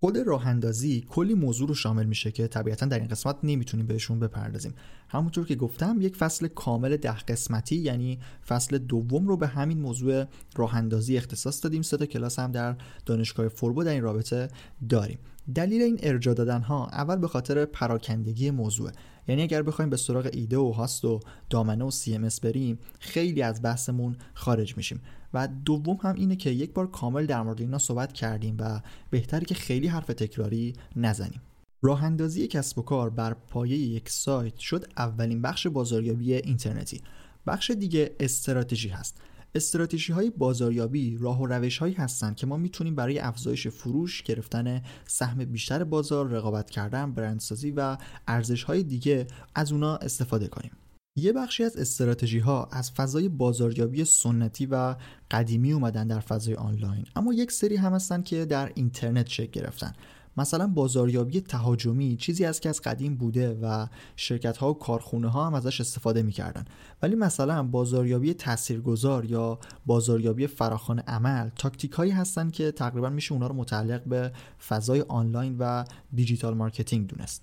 خود 0.00 0.18
راه 0.18 0.46
اندازی 0.46 1.04
کلی 1.08 1.34
موضوع 1.34 1.68
رو 1.68 1.74
شامل 1.74 2.06
میشه 2.06 2.30
که 2.30 2.46
طبیعتا 2.46 2.86
در 2.86 2.98
این 2.98 3.08
قسمت 3.08 3.36
نمی‌تونیم 3.42 3.86
بهشون 3.86 4.20
بپردازیم. 4.20 4.74
همونطور 5.08 5.46
که 5.46 5.54
گفتم 5.54 5.96
یک 6.00 6.16
فصل 6.16 6.48
کامل 6.48 6.96
ده 6.96 7.18
قسمتی 7.18 7.76
یعنی 7.76 8.18
فصل 8.46 8.78
دوم 8.78 9.28
رو 9.28 9.36
به 9.36 9.46
همین 9.46 9.80
موضوع 9.80 10.24
راه 10.56 10.74
اندازی 10.74 11.16
اختصاص 11.16 11.64
دادیم. 11.64 11.82
سه 11.82 11.96
تا 11.96 12.06
کلاس 12.06 12.38
هم 12.38 12.52
در 12.52 12.76
دانشگاه 13.06 13.48
فوربو 13.48 13.84
در 13.84 13.90
این 13.90 14.02
رابطه 14.02 14.48
داریم. 14.88 15.18
دلیل 15.54 15.82
این 15.82 15.98
ارجا 16.02 16.34
دادن 16.34 16.60
ها 16.60 16.86
اول 16.86 17.16
به 17.16 17.28
خاطر 17.28 17.64
پراکندگی 17.64 18.50
موضوع. 18.50 18.90
یعنی 19.28 19.42
اگر 19.42 19.62
بخوایم 19.62 19.90
به 19.90 19.96
سراغ 19.96 20.30
ایده 20.32 20.58
و 20.58 20.70
هاست 20.70 21.04
و 21.04 21.20
دامنه 21.50 21.84
و 21.84 21.90
سی 21.90 22.14
ام 22.14 22.28
بریم 22.42 22.78
خیلی 22.98 23.42
از 23.42 23.62
بحثمون 23.62 24.16
خارج 24.34 24.76
میشیم. 24.76 25.00
و 25.34 25.48
دوم 25.64 25.98
هم 26.02 26.14
اینه 26.14 26.36
که 26.36 26.50
یک 26.50 26.72
بار 26.72 26.90
کامل 26.90 27.26
در 27.26 27.42
مورد 27.42 27.60
اینا 27.60 27.78
صحبت 27.78 28.12
کردیم 28.12 28.56
و 28.60 28.80
بهتره 29.10 29.44
که 29.44 29.54
خیلی 29.54 29.86
حرف 29.86 30.06
تکراری 30.06 30.72
نزنیم. 30.96 31.40
راه 31.82 32.04
اندازی 32.04 32.46
کسب 32.46 32.78
و 32.78 32.82
کار 32.82 33.10
بر 33.10 33.34
پایه 33.34 33.76
یک 33.76 34.08
سایت 34.08 34.58
شد 34.58 34.86
اولین 34.96 35.42
بخش 35.42 35.66
بازاریابی 35.66 36.34
اینترنتی. 36.34 37.00
بخش 37.46 37.70
دیگه 37.70 38.16
استراتژی 38.20 38.88
هست. 38.88 39.20
استراتژی 39.54 40.12
های 40.12 40.30
بازاریابی 40.30 41.16
راه 41.20 41.40
و 41.40 41.46
روش 41.46 41.78
هایی 41.78 41.94
هستند 41.94 42.36
که 42.36 42.46
ما 42.46 42.56
می‌تونیم 42.56 42.94
برای 42.94 43.18
افزایش 43.18 43.66
فروش 43.68 44.22
گرفتن 44.22 44.82
سهم 45.06 45.44
بیشتر 45.44 45.84
بازار 45.84 46.28
رقابت 46.28 46.70
کردن 46.70 47.12
برندسازی 47.12 47.70
و 47.70 47.96
ارزش 48.28 48.62
های 48.62 48.82
دیگه 48.82 49.26
از 49.54 49.72
اونا 49.72 49.96
استفاده 49.96 50.48
کنیم. 50.48 50.72
یه 51.16 51.32
بخشی 51.32 51.64
از 51.64 51.76
استراتژی 51.76 52.38
ها 52.38 52.68
از 52.72 52.92
فضای 52.92 53.28
بازاریابی 53.28 54.04
سنتی 54.04 54.66
و 54.66 54.96
قدیمی 55.30 55.72
اومدن 55.72 56.06
در 56.06 56.20
فضای 56.20 56.54
آنلاین 56.54 57.04
اما 57.16 57.34
یک 57.34 57.52
سری 57.52 57.76
هم 57.76 57.92
هستن 57.92 58.22
که 58.22 58.44
در 58.44 58.72
اینترنت 58.74 59.28
شکل 59.28 59.60
گرفتن. 59.60 59.92
مثلا 60.36 60.66
بازاریابی 60.66 61.40
تهاجمی 61.40 62.16
چیزی 62.16 62.44
است 62.44 62.62
که 62.62 62.68
از 62.68 62.80
قدیم 62.80 63.16
بوده 63.16 63.58
و 63.62 63.86
شرکت 64.16 64.56
ها 64.56 64.70
و 64.70 64.78
کارخونه 64.78 65.28
ها 65.28 65.46
هم 65.46 65.54
ازش 65.54 65.80
استفاده 65.80 66.22
می‌کردن. 66.22 66.64
ولی 67.02 67.14
مثلا 67.14 67.62
بازاریابی 67.62 68.34
تاثیرگذار 68.34 69.24
یا 69.24 69.58
بازاریابی 69.86 70.46
فراخان 70.46 70.98
عمل 70.98 71.48
تاکتیک 71.48 71.92
هایی 71.92 72.10
هستن 72.10 72.50
که 72.50 72.72
تقریبا 72.72 73.10
میشه 73.10 73.32
اونها 73.32 73.48
رو 73.48 73.54
متعلق 73.54 74.04
به 74.04 74.32
فضای 74.68 75.00
آنلاین 75.00 75.56
و 75.58 75.84
دیجیتال 76.14 76.54
مارکتینگ 76.54 77.06
دونست. 77.06 77.42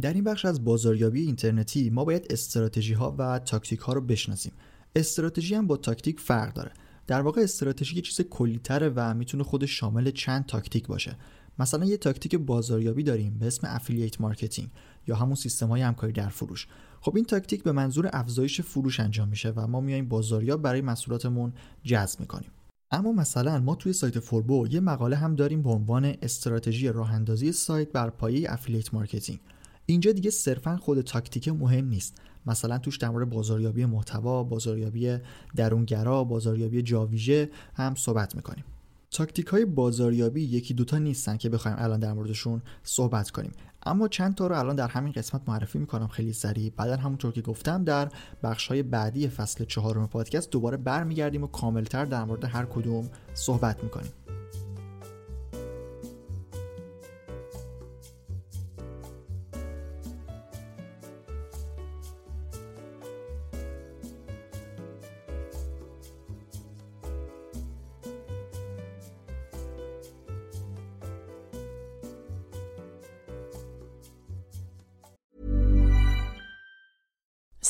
در 0.00 0.12
این 0.12 0.24
بخش 0.24 0.44
از 0.44 0.64
بازاریابی 0.64 1.20
اینترنتی 1.20 1.90
ما 1.90 2.04
باید 2.04 2.26
استراتژی 2.30 2.92
ها 2.92 3.14
و 3.18 3.38
تاکتیک 3.38 3.80
ها 3.80 3.92
رو 3.92 4.00
بشناسیم. 4.00 4.52
استراتژی 4.96 5.54
هم 5.54 5.66
با 5.66 5.76
تاکتیک 5.76 6.20
فرق 6.20 6.52
داره. 6.52 6.72
در 7.06 7.20
واقع 7.20 7.40
استراتژی 7.40 7.96
یه 7.96 8.02
چیز 8.02 8.20
کلیتره 8.20 8.92
و 8.96 9.14
می‌تونه 9.14 9.44
خودش 9.44 9.78
شامل 9.78 10.10
چند 10.10 10.46
تاکتیک 10.46 10.86
باشه. 10.86 11.16
مثلا 11.58 11.84
یه 11.84 11.96
تاکتیک 11.96 12.34
بازاریابی 12.34 13.02
داریم 13.02 13.38
به 13.38 13.46
اسم 13.46 13.66
affiliate 13.70 14.20
marketing 14.20 14.68
یا 15.06 15.16
همون 15.16 15.34
سیستم 15.34 15.68
های 15.68 15.82
همکاری 15.82 16.12
در 16.12 16.28
فروش. 16.28 16.66
خب 17.00 17.16
این 17.16 17.24
تاکتیک 17.24 17.62
به 17.62 17.72
منظور 17.72 18.10
افزایش 18.12 18.60
فروش 18.60 19.00
انجام 19.00 19.28
میشه 19.28 19.50
و 19.50 19.66
ما 19.66 19.80
میایم 19.80 20.08
بازاریاب 20.08 20.62
برای 20.62 20.80
محصولاتمون 20.80 21.52
جذب 21.84 22.20
می‌کنیم. 22.20 22.50
اما 22.90 23.12
مثلا 23.12 23.60
ما 23.60 23.74
توی 23.74 23.92
سایت 23.92 24.18
فوربو 24.18 24.66
یه 24.70 24.80
مقاله 24.80 25.16
هم 25.16 25.34
داریم 25.34 25.62
به 25.62 25.70
عنوان 25.70 26.14
استراتژی 26.22 26.88
راه 26.88 27.12
اندازی 27.12 27.52
سایت 27.52 27.92
بر 27.92 28.10
پایه 28.10 28.52
affiliate 28.52 28.94
marketing 28.94 29.38
اینجا 29.86 30.12
دیگه 30.12 30.30
صرفا 30.30 30.76
خود 30.76 31.00
تاکتیک 31.00 31.48
مهم 31.48 31.88
نیست. 31.88 32.20
مثلا 32.46 32.78
توش 32.78 32.96
در 32.96 33.08
مورد 33.08 33.30
بازاریابی 33.30 33.84
محتوا 33.84 34.42
بازاریابی 34.42 35.18
درونگرا 35.56 36.24
بازاریابی 36.24 36.82
جاویژه 36.82 37.50
هم 37.74 37.94
صحبت 37.94 38.36
می‌کنیم. 38.36 38.64
تاکتیک 39.10 39.46
های 39.46 39.64
بازاریابی 39.64 40.42
یکی 40.42 40.74
دوتا 40.74 40.98
نیستن 40.98 41.36
که 41.36 41.48
بخوایم 41.48 41.76
الان 41.80 42.00
در 42.00 42.12
موردشون 42.12 42.62
صحبت 42.82 43.30
کنیم. 43.30 43.52
اما 43.82 44.08
چند 44.08 44.34
تا 44.34 44.46
رو 44.46 44.58
الان 44.58 44.76
در 44.76 44.88
همین 44.88 45.12
قسمت 45.12 45.42
معرفی 45.48 45.78
می‌کنم 45.78 46.08
خیلی 46.08 46.32
سریع. 46.32 46.72
بعدا 46.76 46.96
همونطور 46.96 47.32
که 47.32 47.42
گفتم 47.42 47.84
در 47.84 48.08
بخش 48.42 48.68
های 48.68 48.82
بعدی 48.82 49.28
فصل 49.28 49.64
چهارم 49.64 50.06
پادکست 50.06 50.50
دوباره 50.50 50.76
برمیگردیم 50.76 51.44
و 51.44 51.46
کاملتر 51.46 52.04
در 52.04 52.24
مورد 52.24 52.44
هر 52.44 52.64
کدوم 52.64 53.10
صحبت 53.34 53.84
می‌کنیم. 53.84 54.12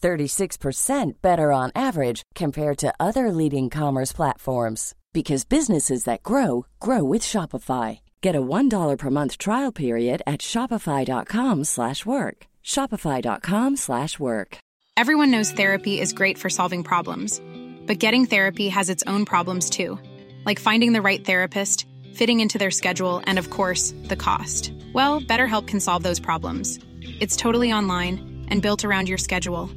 36% 0.00 1.12
better 1.22 1.52
on 1.52 1.70
average 1.74 2.22
compared 2.34 2.78
to 2.78 2.92
other 2.98 3.30
leading 3.30 3.70
commerce 3.70 4.12
platforms 4.12 4.94
because 5.12 5.44
businesses 5.44 6.04
that 6.04 6.22
grow 6.22 6.66
grow 6.80 7.04
with 7.04 7.22
Shopify. 7.22 8.00
Get 8.20 8.36
a 8.36 8.42
$1 8.42 8.98
per 8.98 9.10
month 9.10 9.38
trial 9.38 9.72
period 9.72 10.22
at 10.26 10.40
shopify.com/work. 10.40 12.46
shopify.com/work. 12.64 14.58
Everyone 14.96 15.30
knows 15.30 15.52
therapy 15.52 15.98
is 15.98 16.12
great 16.12 16.36
for 16.36 16.50
solving 16.50 16.84
problems, 16.84 17.40
but 17.86 17.98
getting 17.98 18.26
therapy 18.26 18.68
has 18.68 18.90
its 18.90 19.02
own 19.06 19.24
problems 19.24 19.70
too, 19.70 19.98
like 20.44 20.60
finding 20.60 20.92
the 20.92 21.00
right 21.00 21.24
therapist, 21.24 21.86
fitting 22.12 22.40
into 22.40 22.58
their 22.58 22.70
schedule, 22.70 23.22
and 23.24 23.38
of 23.38 23.48
course, 23.48 23.94
the 24.08 24.16
cost. 24.16 24.72
Well, 24.92 25.22
BetterHelp 25.22 25.66
can 25.66 25.80
solve 25.80 26.02
those 26.02 26.20
problems. 26.20 26.78
It's 27.20 27.36
totally 27.36 27.72
online 27.72 28.44
and 28.48 28.60
built 28.60 28.84
around 28.84 29.08
your 29.08 29.18
schedule. 29.18 29.70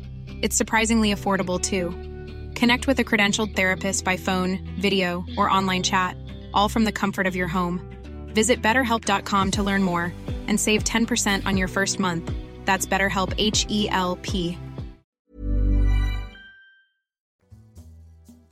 It's 0.44 0.56
surprisingly 0.56 1.12
affordable 1.14 1.60
too. 1.60 1.86
Connect 2.60 2.86
with 2.86 2.98
a 2.98 3.04
credentialed 3.04 3.54
therapist 3.56 4.04
by 4.04 4.16
phone, 4.16 4.50
video, 4.80 5.24
or 5.36 5.50
online 5.58 5.82
chat, 5.82 6.16
all 6.54 6.68
from 6.68 6.84
the 6.84 6.92
comfort 7.02 7.26
of 7.26 7.34
your 7.36 7.48
home. 7.48 7.76
Visit 8.34 8.62
betterhelp.com 8.62 9.50
to 9.52 9.62
learn 9.62 9.82
more 9.82 10.12
and 10.48 10.56
save 10.66 10.84
10% 10.84 11.46
on 11.46 11.56
your 11.56 11.68
first 11.68 11.98
month. 11.98 12.30
That's 12.64 12.86
BetterHelp 12.86 13.30
H 13.38 13.66
E 13.68 13.88
L 13.90 14.16
P. 14.26 14.58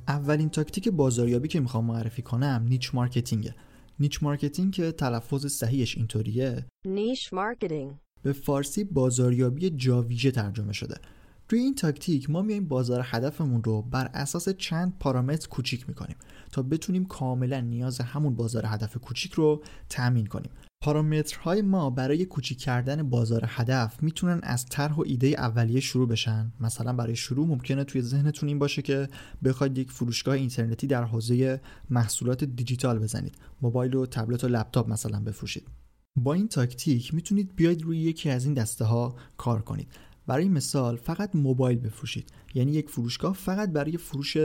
اولین 0.08 0.48
تاکتیک 0.48 0.88
بازاریابی 0.88 1.48
که 1.48 1.60
میخوام 1.60 1.84
معرفی 1.84 2.22
کنم 2.22 2.66
نیچ 2.68 2.94
مارکتینگه. 2.94 3.54
نیچ 4.00 4.22
مارکتینگ 4.22 4.72
که 4.72 4.92
تلفظ 4.92 5.46
صحیحش 5.46 5.96
اینطوریه 5.96 6.66
Niche 6.86 7.32
marketing. 7.32 7.94
به 8.22 8.32
فارسی 8.32 8.84
بازاریابی 8.84 9.70
جاویژه 9.70 10.30
ترجمه 10.30 10.72
شده. 10.72 10.96
توی 11.51 11.59
این 11.59 11.75
تاکتیک 11.75 12.29
ما 12.29 12.41
میایم 12.41 12.67
بازار 12.67 13.01
هدفمون 13.05 13.63
رو 13.63 13.81
بر 13.81 14.09
اساس 14.13 14.49
چند 14.49 14.93
پارامتر 14.99 15.47
کوچیک 15.47 15.89
می‌کنیم 15.89 16.15
تا 16.51 16.61
بتونیم 16.61 17.05
کاملا 17.05 17.59
نیاز 17.59 18.01
همون 18.01 18.35
بازار 18.35 18.65
هدف 18.65 18.97
کوچیک 18.97 19.33
رو 19.33 19.63
تأمین 19.89 20.25
کنیم. 20.25 20.51
پارامترهای 20.83 21.61
ما 21.61 21.89
برای 21.89 22.25
کوچیک 22.25 22.59
کردن 22.59 23.09
بازار 23.09 23.45
هدف 23.47 24.03
می‌تونن 24.03 24.39
از 24.43 24.65
طرح 24.65 24.95
و 24.95 25.03
ایده 25.05 25.27
اولیه 25.27 25.79
شروع 25.79 26.07
بشن. 26.07 26.51
مثلا 26.59 26.93
برای 26.93 27.15
شروع 27.15 27.47
ممکنه 27.47 27.83
توی 27.83 28.01
ذهنتون 28.01 28.49
این 28.49 28.59
باشه 28.59 28.81
که 28.81 29.09
بخواید 29.43 29.77
یک 29.77 29.91
فروشگاه 29.91 30.35
اینترنتی 30.35 30.87
در 30.87 31.03
حوزه 31.03 31.61
محصولات 31.89 32.43
دیجیتال 32.43 32.99
بزنید. 32.99 33.35
موبایل 33.61 33.95
و 33.95 34.05
تبلت 34.05 34.43
و 34.43 34.47
لپتاپ 34.47 34.89
مثلا 34.89 35.19
بفروشید. 35.19 35.67
با 36.15 36.33
این 36.33 36.47
تاکتیک 36.47 37.13
می‌تونید 37.13 37.55
بیاید 37.55 37.81
روی 37.81 37.97
یکی 37.97 38.29
از 38.29 38.45
این 38.45 38.53
دسته 38.53 38.85
ها 38.85 39.15
کار 39.37 39.61
کنید. 39.61 39.87
برای 40.27 40.49
مثال 40.49 40.95
فقط 40.95 41.35
موبایل 41.35 41.79
بفروشید. 41.79 42.29
یعنی 42.53 42.71
یک 42.71 42.89
فروشگاه 42.89 43.33
فقط 43.33 43.69
برای 43.69 43.97
فروش 43.97 44.37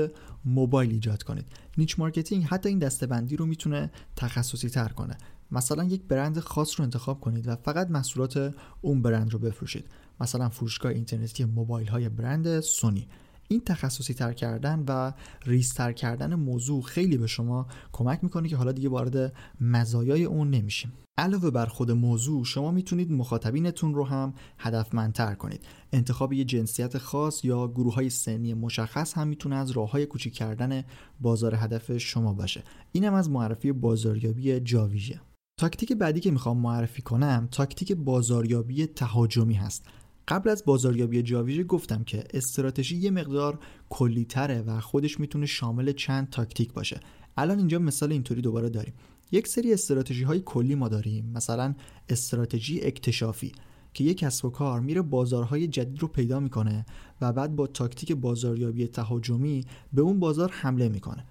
موبایل 0.45 0.91
ایجاد 0.91 1.23
کنید. 1.23 1.47
niche 1.79 1.99
marketing 1.99 2.45
حتی 2.45 2.69
این 2.69 2.79
دسته‌بندی 2.79 3.37
رو 3.37 3.47
می‌تونه 3.47 3.91
تخصصی 4.17 4.69
تر 4.69 4.89
کنه. 4.89 5.19
مثلا 5.51 5.85
یک 5.85 6.03
برند 6.03 6.39
خاص 6.39 6.81
رو 6.81 6.85
انتخاب 6.85 7.21
کنید 7.21 7.49
و 7.49 7.57
فقط 7.57 7.91
محصولات 7.91 8.55
اون 8.81 9.03
برند 9.03 9.33
رو 9.33 9.39
بفروشید. 9.39 9.85
مثلا 10.21 10.49
فروشگاه 10.49 10.93
اینترنتی 10.93 11.45
موبایل 11.45 11.89
های 11.89 12.09
برند 12.09 12.61
سونی. 12.61 13.09
این 13.49 13.61
تخصصی 13.61 14.15
تر 14.15 14.33
کردن 14.33 14.85
و 14.89 15.13
ریستر 15.47 15.93
کردن 15.93 16.35
موضوع 16.35 16.83
خیلی 16.83 17.17
به 17.17 17.27
شما 17.27 17.67
کمک 17.93 18.25
می‌کنه 18.25 18.49
که 18.49 18.57
حالا 18.57 18.73
دیگه 18.73 18.89
وارد 18.89 19.33
مزایای 19.61 20.25
اون 20.25 20.51
نمیشیم. 20.51 20.93
علاوه 21.19 21.51
بر 21.51 21.67
خود 21.67 21.91
موضوع 21.91 22.45
شما 22.45 22.71
می‌تونید 22.71 23.13
مخاطبینتون 23.13 23.95
رو 23.95 24.05
هم 24.05 24.35
هدفمندتر 24.59 25.35
کنید. 25.35 25.63
انتخاب 25.93 26.33
یه 26.33 26.45
جنسیت 26.45 26.99
خاص 26.99 27.45
یا 27.45 27.69
گروه 27.69 27.95
های 27.95 28.11
سنی 28.11 28.55
مشخص 28.55 29.15
هم 29.15 29.29
می‌تونه 29.29 29.57
از 29.57 29.71
راه 29.71 29.91
های 29.91 30.07
کوچیک 30.07 30.35
کردن 30.35 30.85
بازار 31.21 31.55
هدف 31.55 31.99
شما 31.99 32.33
باشه. 32.33 32.63
اینم 32.93 33.15
از 33.15 33.31
معرفی 33.31 33.73
بازاریابی 33.73 34.61
جاویژه. 34.61 35.21
تاکتیک 35.61 35.93
بعدی 35.93 36.21
که 36.21 36.31
می‌خوام 36.31 36.59
معرفی 36.59 37.03
کنم 37.03 37.49
تاکتیک 37.51 37.93
بازاریابی 37.93 38.87
تهاجمی 38.87 39.55
هست. 39.55 39.87
قبل 40.29 40.51
از 40.51 40.65
بازاریابی 40.65 41.23
جاویژه 41.23 41.65
گفتم 41.65 42.05
که 42.05 42.25
استراتژی 42.35 42.97
یه 42.97 43.11
مقدار 43.11 43.59
کلیتره 43.89 44.63
و 44.63 44.81
خودش 44.81 45.21
می‌تونه 45.21 45.47
شامل 45.47 45.93
چند 45.93 46.31
تاکتیک 46.31 46.73
باشه. 46.73 47.01
الان 47.37 47.59
اینجا 47.59 47.79
مثال 47.79 48.13
اینطوری 48.13 48.41
دوباره 48.41 48.69
داریم. 48.69 48.95
یک 49.33 49.49
سری 49.49 49.73
استراتژی 49.73 50.23
های 50.23 50.43
کلی 50.45 50.75
ما 50.75 50.89
داریم 50.89 51.33
مثلا 51.35 51.75
استراتژی 52.09 52.81
اکتشافی 52.81 53.53
که 53.95 54.05
یک 54.05 54.19
کسب 54.19 54.45
و 54.45 54.51
کار 54.51 54.81
میره 54.81 55.03
بازارهای 55.03 55.67
جدید 55.67 56.03
رو 56.03 56.09
پیدا 56.09 56.41
می‌کنه 56.41 56.87
و 57.21 57.33
بعد 57.33 57.57
با 57.57 57.67
تاکتیک 57.67 58.13
بازاریابی 58.13 58.87
تهاجمی 58.87 59.65
به 59.93 60.03
اون 60.03 60.21
بازار 60.21 60.51
حمله 60.53 60.89
می‌کنه. 60.89 61.25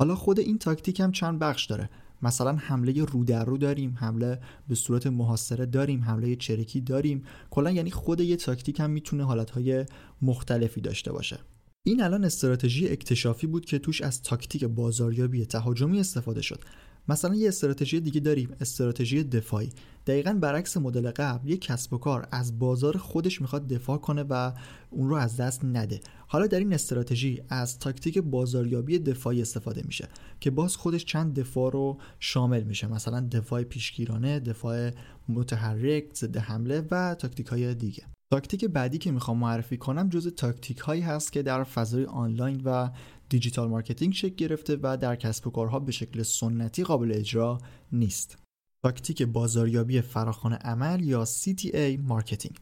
حالا 0.00 0.14
خود 0.14 0.40
این 0.40 0.58
تاکتیک 0.58 1.00
هم 1.00 1.12
چند 1.12 1.38
بخش 1.38 1.66
داره. 1.66 1.90
مثلا 2.22 2.52
حمله 2.56 3.04
رو 3.04 3.24
در 3.24 3.44
رو 3.44 3.58
داریم 3.58 3.96
حمله 3.98 4.40
به 4.68 4.74
صورت 4.74 5.06
محاصره 5.06 5.66
داریم 5.66 6.04
حمله 6.04 6.36
چرکی 6.36 6.80
داریم. 6.80 7.24
کلا 7.50 7.70
یعنی 7.70 7.90
خود 7.90 8.20
یه 8.20 8.36
تاکتیک 8.36 8.80
هم 8.80 8.90
می‌تونه 8.90 9.24
حالتهای 9.24 9.86
مختلفی 10.22 10.80
داشته 10.80 11.12
باشه. 11.12 11.38
این 11.82 12.02
الان 12.02 12.24
استراتژی 12.24 12.88
اکتشافی 12.88 13.46
بود 13.46 13.64
که 13.64 13.78
توش 13.78 14.00
از 14.00 14.22
تاکتیک 14.22 14.64
بازاریابی 14.64 15.46
تهاجمی 15.46 16.00
استفاده 16.00 16.42
شد. 16.42 16.60
مثلا 17.08 17.34
یه 17.34 17.48
استراتژی 17.48 18.00
دیگه 18.00 18.20
داریم 18.20 18.56
استراتژی 18.60 19.24
دفاعی. 19.24 19.70
دقیقا 20.06 20.32
برعکس 20.32 20.76
مدل 20.76 21.10
قبل 21.10 21.50
یک 21.50 21.60
کسب 21.60 21.92
و 21.92 21.98
کار 21.98 22.28
از 22.30 22.58
بازار 22.58 22.96
خودش 22.96 23.40
می‌خواد 23.40 23.68
دفاع 23.68 23.98
کنه 23.98 24.22
و 24.22 24.52
اون 24.90 25.08
رو 25.08 25.16
از 25.16 25.36
دست 25.36 25.64
نده. 25.64 26.00
حالا 26.26 26.46
در 26.46 26.58
این 26.58 26.72
استراتژی 26.72 27.42
از 27.48 27.78
تاکتیک 27.78 28.18
بازاریابی 28.18 28.98
دفاعی 28.98 29.42
استفاده 29.42 29.82
میشه 29.86 30.08
که 30.40 30.50
باز 30.50 30.76
خودش 30.76 31.04
چند 31.04 31.40
دفاع 31.40 31.72
رو 31.72 31.98
شامل 32.18 32.62
میشه. 32.62 32.86
مثلا 32.86 33.28
دفاع 33.32 33.62
پیشگیرانه 33.62 34.40
دفاع 34.40 34.90
متحرک 35.28 36.04
ضد 36.14 36.36
حمله 36.36 36.86
و 36.90 37.14
تاکتیک 37.14 37.46
های 37.46 37.74
دیگه. 37.74 38.02
تاکتیک 38.32 38.64
بعدی 38.64 38.98
که 38.98 39.12
می‌خوام 39.12 39.38
معرفی 39.38 39.76
کنم 39.76 40.08
جز 40.08 40.34
تاکتیک 40.34 40.78
هایی 40.78 41.02
هست 41.02 41.32
که 41.32 41.42
در 41.42 41.64
فضای 41.64 42.04
آنلاین 42.04 42.60
و 42.64 42.90
دیجیتال 43.30 43.68
مارکتینگ 43.68 44.12
شکل 44.12 44.34
گرفته 44.34 44.78
و 44.82 44.96
در 44.96 45.16
کسب 45.16 45.46
و 45.46 45.50
کارها 45.50 45.78
به 45.78 45.92
شکل 45.92 46.22
سنتی 46.22 46.84
قابل 46.84 47.12
اجرا 47.14 47.58
نیست. 47.92 48.38
تاکتیک 48.82 49.22
بازاریابی 49.22 50.00
فراخوان 50.00 50.52
عمل 50.52 51.04
یا 51.04 51.24
CTA 51.24 51.98
marketing. 51.98 52.56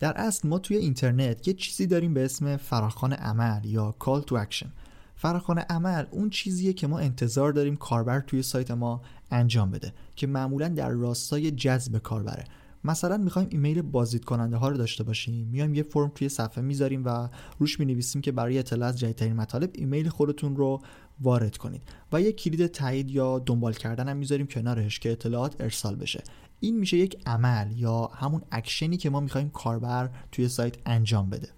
در 0.00 0.12
اصل 0.16 0.48
ما 0.48 0.58
توی 0.58 0.76
اینترنت 0.76 1.48
یه 1.48 1.54
چیزی 1.54 1.86
داریم 1.86 2.14
به 2.14 2.24
اسم 2.24 2.56
فراخوان 2.56 3.12
عمل 3.12 3.64
یا 3.64 3.94
Call 4.00 4.22
to 4.28 4.32
Action. 4.32 4.66
فراخوان 5.14 5.58
عمل 5.58 6.04
اون 6.10 6.30
چیزیه 6.30 6.72
که 6.72 6.86
ما 6.86 6.98
انتظار 6.98 7.52
داریم 7.52 7.76
کاربر 7.76 8.20
توی 8.20 8.42
سایت 8.42 8.70
ما 8.70 9.02
انجام 9.30 9.70
بده 9.70 9.92
که 10.16 10.26
معمولا 10.26 10.68
در 10.68 10.90
راستای 10.90 11.50
جذب 11.50 11.98
کاربره. 11.98 12.44
مثلا 12.84 13.16
می‌خوایم 13.16 13.48
ایمیل 13.50 13.82
بازدید 13.82 14.24
کننده 14.24 14.56
ها 14.56 14.68
رو 14.68 14.76
داشته 14.76 15.04
باشیم. 15.04 15.46
میایم 15.46 15.74
یه 15.74 15.82
فرم 15.82 16.12
توی 16.14 16.28
صفحه 16.28 16.64
می‌ذاریم 16.64 17.04
و 17.04 17.28
روش 17.58 17.80
می‌نویسیم 17.80 18.22
که 18.22 18.32
برای 18.32 18.58
اطلاع 18.58 18.88
از 18.88 18.98
جدیدترین 18.98 19.32
مطالب 19.32 19.70
ایمیل 19.74 20.08
خودتون 20.08 20.56
رو 20.56 20.82
وارد 21.20 21.56
کنید. 21.56 21.82
و 22.12 22.20
یه 22.20 22.32
کلید 22.32 22.66
تایید 22.66 23.10
یا 23.10 23.38
دنبال 23.38 23.72
کردن 23.72 24.08
هم 24.08 24.16
می‌ذاریم 24.16 24.46
کنارش 24.46 24.98
که 25.00 25.12
اطلاعات 25.12 25.60
ارسال 25.60 25.96
بشه. 25.96 26.22
این 26.60 26.78
میشه 26.78 26.96
یک 26.96 27.16
عمل 27.26 27.72
یا 27.76 28.06
همون 28.06 28.42
اکشنی 28.52 28.96
که 28.96 29.10
ما 29.10 29.20
می‌خوایم 29.20 29.50
کاربر 29.50 30.10
توی 30.32 30.48
سایت 30.48 30.76
انجام 30.86 31.30
بده. 31.30 31.48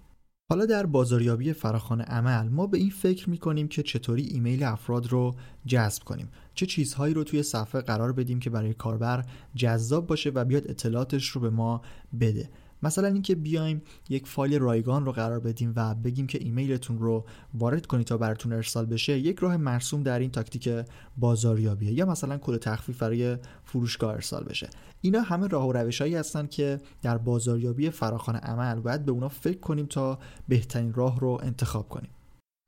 حالا 0.49 0.65
در 0.65 0.85
بازاریابی 0.85 1.53
فراخوان 1.53 2.01
عمل 2.01 2.47
ما 2.49 2.67
به 2.67 2.77
این 2.77 2.89
فکر 2.89 3.29
می‌کنیم 3.29 3.67
که 3.67 3.83
چطوری 3.83 4.23
ایمیل 4.23 4.63
افراد 4.63 5.07
رو 5.07 5.35
جذب 5.65 6.03
کنیم. 6.03 6.29
چه 6.53 6.65
چیزهایی 6.65 7.13
رو 7.13 7.23
توی 7.23 7.43
صفحه 7.43 7.81
قرار 7.81 8.13
بدیم 8.13 8.39
که 8.39 8.49
برای 8.49 8.73
کاربر 8.73 9.25
جذاب 9.55 10.07
باشه 10.07 10.29
و 10.29 10.45
بیاد 10.45 10.69
اطلاعاتش 10.69 11.27
رو 11.27 11.41
به 11.41 11.49
ما 11.49 11.81
بده. 12.19 12.49
مثلا 12.85 13.07
اینکه 13.07 13.35
بیایم 13.35 13.81
یک 14.09 14.27
فایل 14.27 14.59
رایگان 14.59 15.05
رو 15.05 15.11
قرار 15.11 15.39
بدیم 15.39 15.73
و 15.75 15.95
بگیم 15.95 16.27
که 16.27 16.39
ایمیلتون 16.41 16.99
رو 16.99 17.25
وارد 17.53 17.85
کنید 17.85 18.07
تا 18.07 18.17
براتون 18.17 18.53
ارسال 18.53 18.85
بشه 18.85 19.19
یک 19.19 19.39
راه 19.39 19.57
مرسوم 19.57 20.03
در 20.03 20.19
این 20.19 20.31
تاکتیک 20.31 20.69
بازاریابیه 21.17 21.91
یا 21.91 22.05
مثلا 22.05 22.37
کد 22.41 22.57
تخفیف 22.57 22.99
برای 22.99 23.37
فروشگاه 23.63 24.13
ارسال 24.13 24.43
بشه. 24.43 24.69
اینا 25.01 25.21
همه 25.21 25.47
راه 25.47 25.67
و 25.67 25.73
روشهایی 25.73 26.15
هستن 26.15 26.47
که 26.47 26.79
در 27.01 27.17
بازاریابی 27.17 27.89
فراخوان 27.89 28.35
عمل 28.35 28.79
باید 28.79 29.05
به 29.05 29.11
اونا 29.11 29.29
فکر 29.29 29.59
کنیم 29.59 29.85
تا 29.85 30.19
بهترین 30.47 30.93
راه 30.93 31.19
رو 31.19 31.39
انتخاب 31.43 31.89
کنیم. 31.89 32.09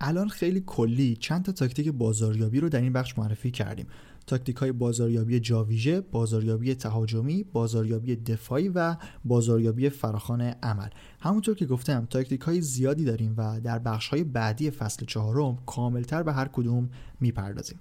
الان 0.01 0.29
خیلی 0.29 0.63
کلی 0.65 1.15
چند 1.15 1.45
تا 1.45 1.51
تاکتیک 1.51 1.89
بازاریابی 1.89 2.59
رو 2.59 2.69
در 2.69 2.81
این 2.81 2.93
بخش 2.93 3.17
معرفی 3.17 3.51
کردیم. 3.51 3.87
تاکتیک 4.27 4.55
های 4.55 4.71
بازاریابی 4.71 5.39
جاویژه، 5.39 6.01
بازاریابی 6.01 6.75
تهاجمی، 6.75 7.43
بازاریابی 7.43 8.15
دفاعی 8.15 8.69
و 8.69 8.95
بازاریابی 9.25 9.89
فراخوان 9.89 10.41
عمل. 10.41 10.89
همونطور 11.19 11.55
که 11.55 11.65
گفتم 11.65 12.05
تاکتیک 12.09 12.41
های 12.41 12.61
زیادی 12.61 13.05
داریم 13.05 13.33
و 13.37 13.59
در 13.59 13.79
بخش 13.79 14.07
های 14.07 14.23
بعدی 14.23 14.71
فصل 14.71 15.05
چهارم 15.05 15.57
کاملتر 15.65 16.23
به 16.23 16.33
هر 16.33 16.47
کدوم 16.47 16.89
می‌پردازیم. 17.19 17.79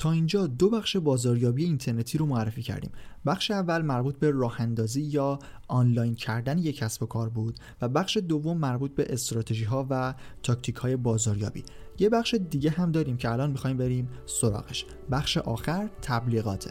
تا 0.00 0.12
اینجا 0.12 0.46
دو 0.46 0.70
بخش 0.70 0.96
بازاریابی 0.96 1.64
اینترنتی 1.64 2.18
رو 2.18 2.26
معرفی 2.26 2.62
کردیم 2.62 2.90
بخش 3.26 3.50
اول 3.50 3.82
مربوط 3.82 4.16
به 4.16 4.30
راه 4.30 4.60
اندازی 4.60 5.02
یا 5.02 5.38
آنلاین 5.68 6.14
کردن 6.14 6.58
یک 6.58 6.76
کسب 6.76 7.02
و 7.02 7.06
کار 7.06 7.28
بود 7.28 7.58
و 7.82 7.88
بخش 7.88 8.16
دوم 8.16 8.58
مربوط 8.58 8.94
به 8.94 9.06
استراتژی 9.08 9.64
ها 9.64 9.86
و 9.90 10.14
تاکتیک 10.42 10.76
های 10.76 10.96
بازاریابی 10.96 11.64
یه 12.00 12.08
بخش 12.08 12.34
دیگه 12.34 12.70
هم 12.70 12.92
داریم 12.92 13.16
که 13.16 13.30
الان 13.30 13.50
می‌خوایم 13.50 13.76
بریم 13.76 14.08
سراغش. 14.26 14.86
بخش 15.10 15.38
آخر 15.38 15.90
تبلیغاته. 16.02 16.70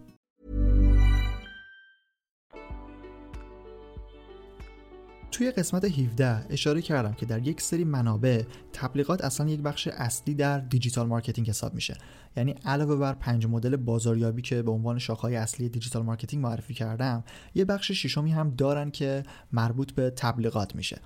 توی 5.31 5.51
قسمت 5.51 5.85
17 5.85 6.45
اشاره 6.49 6.81
کردم 6.81 7.13
که 7.13 7.25
در 7.25 7.47
یک 7.47 7.61
سری 7.61 7.83
منابع 7.83 8.43
تبلیغات 8.73 9.21
اصلا 9.21 9.49
یک 9.49 9.61
بخش 9.61 9.87
اصلی 9.87 10.35
در 10.35 10.59
دیجیتال 10.59 11.07
مارکتینگ 11.07 11.49
حساب 11.49 11.73
میشه. 11.73 11.97
یعنی 12.37 12.55
علاوه 12.65 12.95
بر 12.95 13.13
پنج 13.13 13.45
مدل 13.45 13.75
بازاریابی 13.75 14.41
که 14.41 14.61
به 14.61 14.71
عنوان 14.71 14.99
شاخه‌های 14.99 15.35
اصلی 15.35 15.69
digital 15.69 16.03
marketing 16.03 16.43
معرفی 16.43 16.73
کردم 16.73 17.23
یه 17.55 17.65
بخش 17.65 17.91
ششمی 17.91 18.31
هم 18.31 18.49
دارن 18.49 18.91
که 18.91 19.23
مربوط 19.51 19.91
به 19.91 20.09
تبلیغات 20.09 20.75
میشه. 20.75 20.99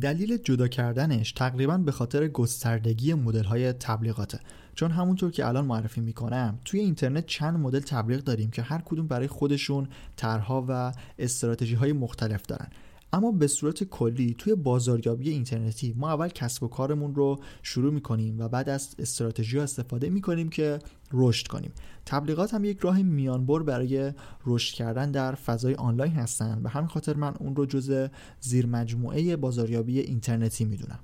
دلیل 0.00 0.36
جدا 0.36 0.68
کردنش 0.68 1.32
تقریبا 1.32 1.78
به 1.78 1.92
خاطر 1.92 2.28
گستردگی 2.28 3.14
مدل 3.14 3.44
های 3.44 3.72
تبلیغاته. 3.72 4.40
چون 4.74 4.90
همونطور 4.90 5.30
که 5.30 5.46
الان 5.46 5.64
معرفی 5.64 6.00
می‌کنم 6.00 6.58
توی 6.64 6.80
اینترنت 6.80 7.26
چند 7.26 7.58
مدل 7.58 7.80
تبلیغ 7.80 8.20
داریم 8.20 8.50
که 8.50 8.62
هر 8.62 8.82
کدوم 8.84 9.06
برای 9.06 9.26
خودشون 9.26 9.88
طرحها 10.16 10.64
و 10.68 10.92
استراتژی 11.18 11.74
های 11.74 11.92
مختلف 11.92 12.42
دارن. 12.46 12.68
اما 13.14 13.32
به 13.32 13.46
صورت 13.46 13.84
کلی 13.84 14.34
توی 14.38 14.54
بازاریابی 14.54 15.30
اینترنتی 15.30 15.94
ما 15.96 16.12
اول 16.12 16.28
کسب 16.28 16.62
و 16.62 16.68
کارمون 16.68 17.14
رو 17.14 17.40
شروع 17.62 17.92
می‌کنیم 17.92 18.40
و 18.40 18.48
بعد 18.48 18.68
از 18.68 18.94
استراتژی 18.98 19.58
استفاده 19.58 20.10
می‌کنیم 20.10 20.48
که 20.48 20.78
رشد 21.12 21.46
کنیم. 21.46 21.72
تبلیغات 22.06 22.54
هم 22.54 22.64
یک 22.64 22.78
راه 22.78 23.02
میانبر 23.02 23.62
برای 23.62 24.12
رشد 24.46 24.74
کردن 24.74 25.10
در 25.10 25.34
فضای 25.34 25.74
آنلاین 25.74 26.12
هستن 26.12 26.60
و 26.64 26.68
همین 26.68 26.88
خاطر 26.88 27.14
من 27.14 27.34
اون 27.38 27.56
رو 27.56 27.66
جز 27.66 28.08
زیر 28.40 28.66
مجموعه 28.66 29.36
بازاریابی 29.36 29.98
اینترنتی 29.98 30.64
می‌دونم. 30.64 30.98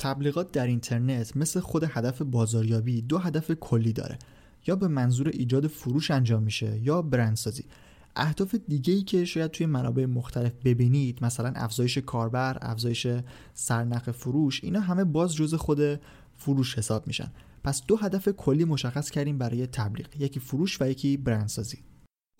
تبلیغات 0.00 0.52
در 0.52 0.66
اینترنت 0.66 1.36
مثل 1.36 1.60
خود 1.60 1.84
هدف 1.88 2.22
بازاریابی 2.22 3.02
دو 3.02 3.18
هدف 3.18 3.50
کلی 3.50 3.92
داره. 3.92 4.18
یا 4.66 4.76
به 4.76 4.88
منظور 4.88 5.28
ایجاد 5.28 5.66
فروش 5.66 6.10
انجام 6.10 6.42
میشه 6.42 6.80
یا 6.82 7.02
برندسازی. 7.02 7.64
اهداف 8.16 8.54
دیگه 8.68 8.94
ای 8.94 9.02
که 9.02 9.24
شاید 9.24 9.50
توی 9.50 9.66
منابع 9.66 10.06
مختلف 10.06 10.52
ببینید 10.64 11.24
مثلا 11.24 11.52
افزایش 11.56 11.98
کاربر 11.98 12.58
افزایش 12.60 13.06
سرنخ 13.54 14.10
فروش 14.10 14.64
اینا 14.64 14.80
همه 14.80 15.04
باز 15.04 15.34
جز 15.36 15.54
خود 15.54 16.00
فروش 16.36 16.78
حساب 16.78 17.06
میشن. 17.06 17.32
پس 17.64 17.82
دو 17.86 17.96
هدف 17.96 18.28
کلی 18.28 18.64
مشخص 18.64 19.10
کردیم 19.10 19.38
برای 19.38 19.66
تبلیغ 19.66 20.06
یکی 20.18 20.40
فروش 20.40 20.82
و 20.82 20.90
یکی 20.90 21.16
برندسازی. 21.16 21.78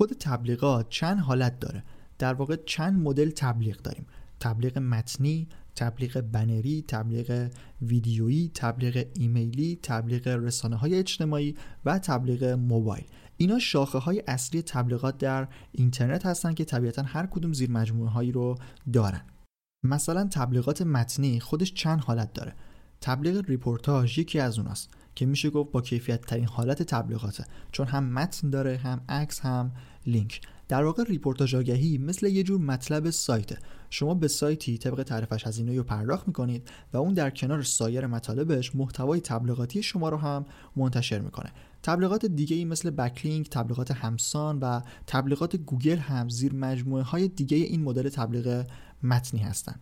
خود 0.01 0.13
تبلیغات 0.13 0.89
چند 0.89 1.19
حالت 1.19 1.61
داره. 1.61 1.85
در 2.19 2.35
واقع 2.35 2.57
چند 2.67 3.03
مدل 3.03 3.31
تبلیغ 3.31 3.77
داریم. 3.77 4.07
تبلیغ 4.41 4.79
متنی 4.79 5.49
تبلیغ 5.77 6.21
بنری، 6.21 6.85
تبلیغ 6.89 7.51
ویدیویی، 7.83 8.51
تبلیغ 8.55 9.07
ایمیلی، 9.15 9.79
تبلیغ 9.83 10.29
رسانه 10.29 10.77
های 10.77 10.95
اجتماعی 10.95 11.57
و 11.85 11.99
تبلیغ 11.99 12.45
موبایل. 12.45 13.05
اینا 13.43 13.59
شاخه 13.59 13.99
های 13.99 14.23
اصلی 14.27 14.63
تبلیغات 14.63 15.19
در 15.19 15.49
اینترنت 15.73 16.27
هستن 16.27 16.55
که 16.55 16.65
طبیعتا 16.65 17.03
هر 17.03 17.27
کدوم 17.27 17.53
زیر 17.53 17.71
مجموعه 17.71 18.11
هایی 18.11 18.33
رو 18.33 18.55
دارن. 18.93 19.23
مثلا 19.85 20.29
تبلیغات 20.33 20.83
متنی 20.83 21.41
خودش 21.41 21.75
چند 21.75 22.01
حالت 22.01 22.33
داره. 22.33 22.55
تبلیغ 23.01 23.45
رپورتاژ 23.49 24.19
یکی 24.19 24.39
از 24.39 24.59
اوناست 24.59 24.91
که 25.15 25.27
میشه 25.27 25.51
گفت 25.51 25.73
با 25.73 25.81
کیفیت 25.81 26.21
ترین 26.21 26.45
حالت 26.45 26.83
تبلیغاته 26.83 27.45
چون 27.73 27.87
هم 27.87 28.05
متن 28.05 28.51
داره 28.51 28.77
هم 28.77 29.01
عکس 29.09 29.41
هم 29.41 29.73
لینک. 30.07 30.41
در 30.69 30.85
واقع 30.85 31.05
رپورتاژ 31.05 31.55
آگهی 31.55 31.99
مثل 31.99 32.27
یه 32.27 32.43
جور 32.43 32.61
مطلب 32.61 33.11
سایته. 33.11 33.59
شما 33.91 34.15
به 34.15 34.29
سایتی 34.29 34.79
طبق 34.79 35.03
تعرفش 35.03 35.47
هزینه 35.47 35.77
رو 35.77 35.83
پرداخت 35.83 36.27
می‌کنید 36.27 36.71
و 36.93 36.97
اون 36.97 37.15
در 37.15 37.31
کنار 37.31 37.63
سایر 37.63 38.07
مطالبش 38.07 38.77
محتوای 38.77 39.21
تبلیغاتی 39.21 39.83
شما 39.83 40.09
رو 40.09 40.17
هم 40.17 40.45
منتشر 40.77 41.19
می‌کنه. 41.19 41.53
تبلیغات 41.83 42.27
دیگه 42.27 42.57
ای 42.57 42.65
مثل 42.65 42.91
backlink، 42.91 43.51
تبلیغات 43.51 43.91
همسان 43.91 44.59
و 44.59 44.81
تبلیغات 45.07 45.57
گوگل 45.57 45.99
هم 45.99 46.29
زیر 46.29 46.55
مجموعه 46.55 47.03
های 47.03 47.29
دیگه 47.29 47.57
این 47.57 47.83
مدل 47.83 48.09
تبلیغ 48.09 48.67
متنی 49.03 49.41
هستند. 49.41 49.81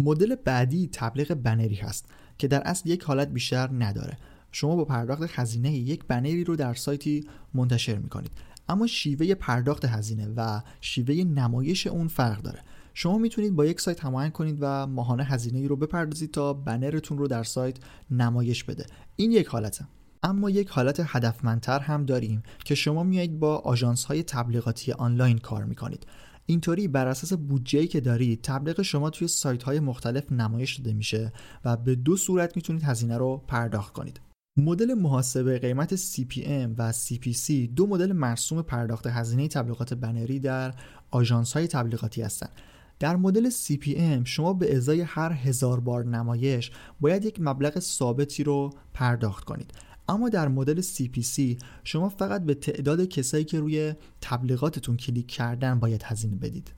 مدل 0.00 0.34
بعدی 0.34 0.88
تبلیغ 0.92 1.34
بنری 1.34 1.74
هست 1.74 2.06
که 2.38 2.48
در 2.48 2.62
اصل 2.62 2.88
یک 2.88 3.02
حالت 3.02 3.28
بیشتر 3.28 3.68
نداره. 3.72 4.18
شما 4.52 4.76
با 4.76 4.84
پرداخت 4.84 5.22
هزینه 5.30 5.72
یک 5.72 6.04
بنری 6.04 6.44
رو 6.44 6.56
در 6.56 6.74
سایتی 6.74 7.26
منتشر 7.54 7.98
می‌کنید 7.98 8.32
اما 8.68 8.86
شیوه 8.86 9.34
پرداخت 9.34 9.84
هزینه 9.84 10.28
و 10.36 10.60
شیوه 10.80 11.14
نمایش 11.14 11.86
اون 11.86 12.08
فرق 12.08 12.42
داره 12.42 12.62
شما 12.94 13.18
می‌تونید 13.18 13.56
با 13.56 13.66
یک 13.66 13.80
سایت 13.80 14.04
هماهنگ 14.04 14.32
کنید 14.32 14.58
و 14.60 14.86
ماهانه 14.86 15.24
هزینه 15.24 15.58
ای 15.58 15.68
رو 15.68 15.76
بپردازید 15.76 16.30
تا 16.30 16.52
بنرتون 16.52 17.18
رو 17.18 17.28
در 17.28 17.42
سایت 17.42 17.76
نمایش 18.10 18.64
بده 18.64 18.86
این 19.16 19.32
یک 19.32 19.46
حالته 19.46 19.84
اما 20.22 20.50
یک 20.50 20.68
حالت 20.68 21.00
هدفمندتر 21.06 21.78
هم 21.78 22.04
داریم 22.04 22.42
که 22.64 22.74
شما 22.74 23.02
میایید 23.02 23.38
با 23.38 23.56
آژانس 23.56 24.04
های 24.04 24.22
تبلیغاتی 24.22 24.92
آنلاین 24.92 25.38
کار 25.38 25.64
می‌کنید. 25.64 26.06
اینطوری 26.46 26.88
بر 26.88 27.06
اساس 27.06 27.32
بودجه‌ای 27.32 27.86
که 27.86 28.00
دارید 28.00 28.42
تبلیغ 28.42 28.82
شما 28.82 29.10
توی 29.10 29.28
سایت 29.28 29.62
های 29.62 29.80
مختلف 29.80 30.32
نمایش 30.32 30.76
داده 30.76 30.92
میشه 30.92 31.32
و 31.64 31.76
به 31.76 31.94
دو 31.94 32.16
صورت 32.16 32.56
می‌تونید 32.56 32.82
هزینه 32.82 33.18
رو 33.18 33.44
پرداخت 33.48 33.92
کنید. 33.92 34.20
مدل 34.58 34.94
محاسبه 34.94 35.58
قیمت 35.58 35.96
CPM 35.96 36.70
و 36.78 36.92
CPC 36.92 37.50
دو 37.76 37.86
مدل 37.86 38.12
مرسوم 38.12 38.62
پرداخت 38.62 39.06
هزینه 39.06 39.48
تبلیغات 39.48 39.94
بنری 39.94 40.40
در 40.40 40.74
آژانس 41.10 41.52
های 41.52 41.66
تبلیغاتی 41.66 42.22
هستند. 42.22 42.52
در 42.98 43.16
مدل 43.16 43.50
CPM 43.50 44.24
شما 44.24 44.52
به 44.52 44.76
ازای 44.76 45.00
هر 45.00 45.32
هزار 45.32 45.80
بار 45.80 46.04
نمایش 46.04 46.70
باید 47.00 47.24
یک 47.24 47.40
مبلغ 47.40 47.78
ثابتی 47.78 48.44
رو 48.44 48.70
پرداخت 48.94 49.44
کنید. 49.44 49.72
اما 50.08 50.28
در 50.28 50.48
مدل 50.48 50.82
CPC 50.82 51.62
شما 51.84 52.08
فقط 52.08 52.44
به 52.44 52.54
تعداد 52.54 53.04
کسایی 53.04 53.44
که 53.44 53.60
روی 53.60 53.94
تبلیغاتتون 54.20 54.96
کلیک 54.96 55.26
کردن 55.26 55.80
باید 55.80 56.02
هزینه 56.02 56.36
بدید. 56.36 56.72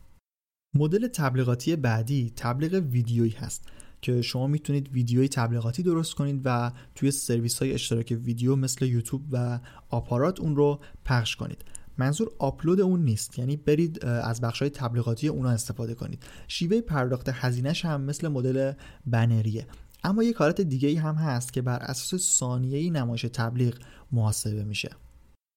مدل 0.75 1.07
تبلیغاتی 1.07 1.77
بعدی 1.77 2.33
تبلیغ 2.37 2.83
ویدیویی 2.90 3.31
هست 3.31 3.69
که 4.03 4.23
شما 4.23 4.47
می‌تونید 4.47 4.88
ویدیوی 4.88 5.29
تبلیغاتی 5.29 5.83
درست 5.83 6.14
کنید 6.14 6.40
و 6.45 6.73
توی 6.95 7.11
سرویس 7.11 7.59
های 7.59 7.73
اشتراک 7.73 8.19
ویدیو 8.25 8.57
مثل 8.57 8.85
یوتیوب 8.85 9.23
و 9.33 9.61
آپارات 9.88 10.40
اون 10.40 10.57
رو 10.57 10.81
پخش 11.05 11.37
کنید. 11.37 11.64
منظور 11.99 12.31
آپلود 12.38 12.81
اون 12.81 13.05
نیست 13.05 13.38
یعنی 13.38 13.57
برید 13.57 14.05
از 14.05 14.40
بخش 14.40 14.62
های 14.62 14.71
تبلیغاتی 14.71 15.29
اونا 15.29 15.51
استفاده 15.51 15.95
کنید. 15.95 16.23
شیوه 16.49 16.81
پرداخت 16.81 17.29
هزینهش 17.29 17.85
هم 17.85 18.01
مثل 18.01 18.29
مدل 18.29 18.73
بنریه. 19.07 19.66
اما 20.05 20.23
یک 20.23 20.37
حالت 20.37 20.61
دیگه 20.61 20.89
ای 20.89 20.97
هم 20.97 21.15
هست 21.15 21.53
که 21.53 21.63
بر 21.63 21.79
اساس 21.79 22.21
ثانیه‌ای 22.21 22.91
نمایش 22.91 23.23
تبلیغ 23.33 23.75
محاسبه 24.13 24.65
میشه. 24.65 24.91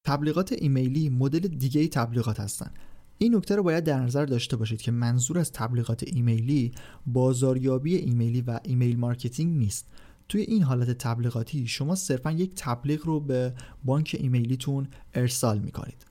تبلیغات 0.06 0.52
ایمیلی 0.52 1.10
مدل 1.10 1.40
دیگه 1.40 1.82
ای 1.82 1.88
تبلیغات 1.88 2.40
هستن. 2.40 2.72
این 3.18 3.36
نکته 3.36 3.56
رو 3.56 3.64
باید 3.64 3.84
در 3.84 4.00
نظر 4.00 4.26
داشته 4.26 4.56
باشید 4.56 4.82
که 4.82 4.92
منظور 4.92 5.40
از 5.40 5.52
تبلیغات 5.52 6.04
ایمیلی 6.08 6.72
بازاریابی 7.06 7.96
ایمیلی 7.96 8.42
و 8.42 8.60
email 8.64 9.00
marketing 9.00 9.58
نیست. 9.58 9.88
توی 10.30 10.42
این 10.42 10.64
حالت 10.64 10.92
تبلیغاتی 10.92 11.68
شما 11.68 11.96
صرفا 11.96 12.32
یک 12.32 12.52
تبلیغ 12.56 13.06
رو 13.06 13.20
به 13.20 13.54
بانک 13.84 14.16
ایمیلیتون 14.20 14.88
ارسال 15.14 15.60
می‌کنید. 15.60 16.06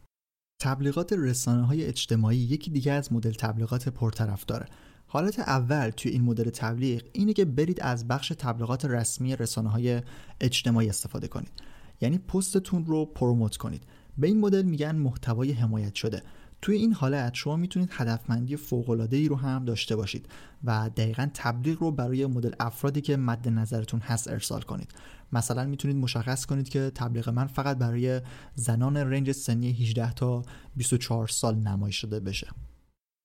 تبلیغات 0.60 1.12
رسانه 1.12 1.66
های 1.66 1.84
اجتماعی 1.84 2.38
یکی 2.38 2.70
دیگه 2.70 2.92
از 2.92 3.12
مدل 3.12 3.32
تبلیغات 3.32 3.88
پرطرف 3.88 4.44
داره 4.44 4.66
حالت 5.12 5.38
اول 5.38 5.90
توی 5.90 6.10
این 6.12 6.22
مدل 6.22 6.50
تبلیغ 6.50 7.02
اینه 7.12 7.32
که 7.32 7.44
برید 7.44 7.80
از 7.80 8.08
بخش 8.08 8.32
تبلیغات 8.38 8.84
رسمی 8.84 9.36
رسانه 9.36 9.68
های 9.68 10.02
اجتماعی 10.40 10.88
استفاده 10.88 11.28
کنید. 11.28 11.52
یعنی 12.00 12.18
پستتون 12.18 12.86
رو 12.86 13.06
پروموت 13.06 13.56
کنید. 13.56 13.82
به 14.18 14.26
این 14.26 14.40
مدل 14.40 14.62
میگن 14.62 14.96
محتوای 14.96 15.52
حمایت 15.52 15.94
شده. 15.94 16.22
توی 16.62 16.76
این 16.76 16.92
حالت 16.92 17.34
شما 17.34 17.56
می‌تونید 17.56 17.88
هدفمندی 17.92 18.56
فوق 18.56 19.08
ای 19.12 19.28
رو 19.28 19.36
هم 19.36 19.64
داشته 19.64 19.96
باشید 19.96 20.28
و 20.64 20.90
دقیقا 20.96 21.28
تبلیغ 21.34 21.78
رو 21.82 21.90
برای 21.90 22.26
مدل 22.26 22.52
افرادی 22.60 23.00
که 23.00 23.16
مد 23.16 23.48
نظرتون 23.48 24.00
هست 24.00 24.28
ارسال 24.28 24.62
کنید. 24.62 24.94
مثلا 25.32 25.64
می‌تونید 25.64 25.96
مشخص 25.96 26.46
کنید 26.46 26.68
که 26.68 26.92
تبلیغ 26.94 27.28
من 27.28 27.46
فقط 27.46 27.78
برای 27.78 28.20
زنان 28.54 28.96
رنج 28.96 29.32
سنی 29.32 29.72
18 29.72 30.12
تا 30.12 30.42
24 30.76 31.28
سال 31.28 31.54
نمایش 31.54 31.96
شده 31.96 32.20
بشه. 32.20 32.48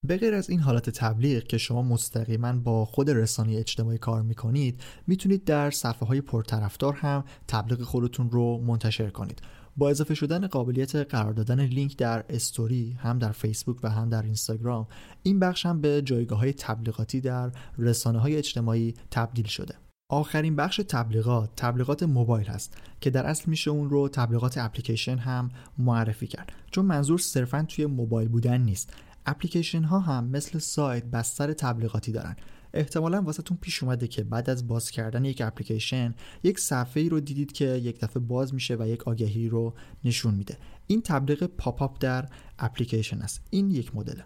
به 0.08 0.18
غیر 0.18 0.34
از 0.34 0.50
این 0.50 0.60
حالت 0.60 0.90
تبلیغ 0.90 1.44
که 1.44 1.58
شما 1.58 1.82
مستقیما 1.82 2.54
با 2.54 2.86
خود 2.86 3.10
رسانه 3.10 3.58
اجتماعی 3.58 3.98
کار 3.98 4.22
می‌کنید 4.22 4.82
می‌تونید 5.08 5.44
در 5.44 5.72
صفحه 5.72 6.08
های 6.08 6.22
پرطرفدار 6.22 6.94
هم 6.94 7.24
تبلیغ 7.48 7.82
خودتون 7.82 8.32
رو 8.32 8.58
منتشر 8.58 9.10
کنید. 9.10 9.42
با 9.78 9.90
اضافه 9.90 10.16
شدن 10.16 10.48
قابلیت 10.48 10.96
قرار 10.96 11.34
دادن 11.34 11.60
لینک 11.60 11.98
در 11.98 12.26
استوری 12.30 12.98
هم 13.00 13.20
در 13.20 13.32
فیسبوک 13.32 13.78
و 13.84 13.90
هم 13.90 14.10
در 14.10 14.22
اینستاگرام 14.22 14.88
این 15.24 15.40
بخش 15.40 15.66
هم 15.66 15.82
به 15.82 16.02
جایگاه 16.02 16.40
های 16.40 16.54
تبلیغاتی 16.54 17.22
در 17.22 17.52
رسانه 17.78 18.20
های 18.20 18.36
اجتماعی 18.36 18.94
تبدیل 19.12 19.46
شده. 19.46 19.76
آخرین 20.12 20.56
بخش 20.56 20.82
تبلیغات 20.88 21.50
تبلیغات 21.56 22.04
موبایل 22.04 22.48
هست 22.48 22.78
که 23.02 23.10
در 23.10 23.26
اصل 23.26 23.44
میشه 23.48 23.72
اون 23.72 23.90
رو 23.90 24.10
تبلیغات 24.10 24.58
اپلیکیشن 24.58 25.18
هم 25.18 25.50
معرفی 25.78 26.28
کرد. 26.28 26.52
چون 26.72 26.86
منظور 26.86 27.20
صرفا 27.20 27.66
توی 27.70 27.86
موبایل 27.86 28.28
بودن 28.28 28.62
نیست. 28.62 28.94
اپلیکیشن 29.28 29.84
ها 29.84 30.00
هم 30.00 30.28
مثل 30.28 30.60
سایت 30.60 31.06
بستر 31.06 31.54
تبلیغاتی 31.54 32.12
دارن. 32.12 32.36
احتمالا 32.74 33.22
واسهتون 33.22 33.58
پیش 33.62 33.84
اومده 33.84 34.08
که 34.08 34.24
بعد 34.24 34.50
از 34.50 34.68
باز 34.68 34.92
کردن 34.92 35.26
یک 35.26 35.42
اپلیکیشن 35.42 36.16
یک 36.44 36.60
صفحه 36.60 37.04
ای 37.04 37.10
رو 37.10 37.20
دیدید 37.20 37.52
که 37.52 37.66
یک 37.66 38.00
دفعه 38.00 38.24
باز 38.24 38.54
میشه 38.54 38.76
و 38.76 38.88
یک 38.88 39.08
آگهی 39.08 39.50
رو 39.50 39.74
نشون 40.04 40.34
میده. 40.34 40.58
این 40.88 41.02
تبلیغ 41.02 41.44
pop-up 41.44 41.98
در 42.00 42.30
اپلیکیشن 42.60 43.22
است. 43.22 43.42
این 43.50 43.72
یک 43.72 43.96
مدله. 43.96 44.26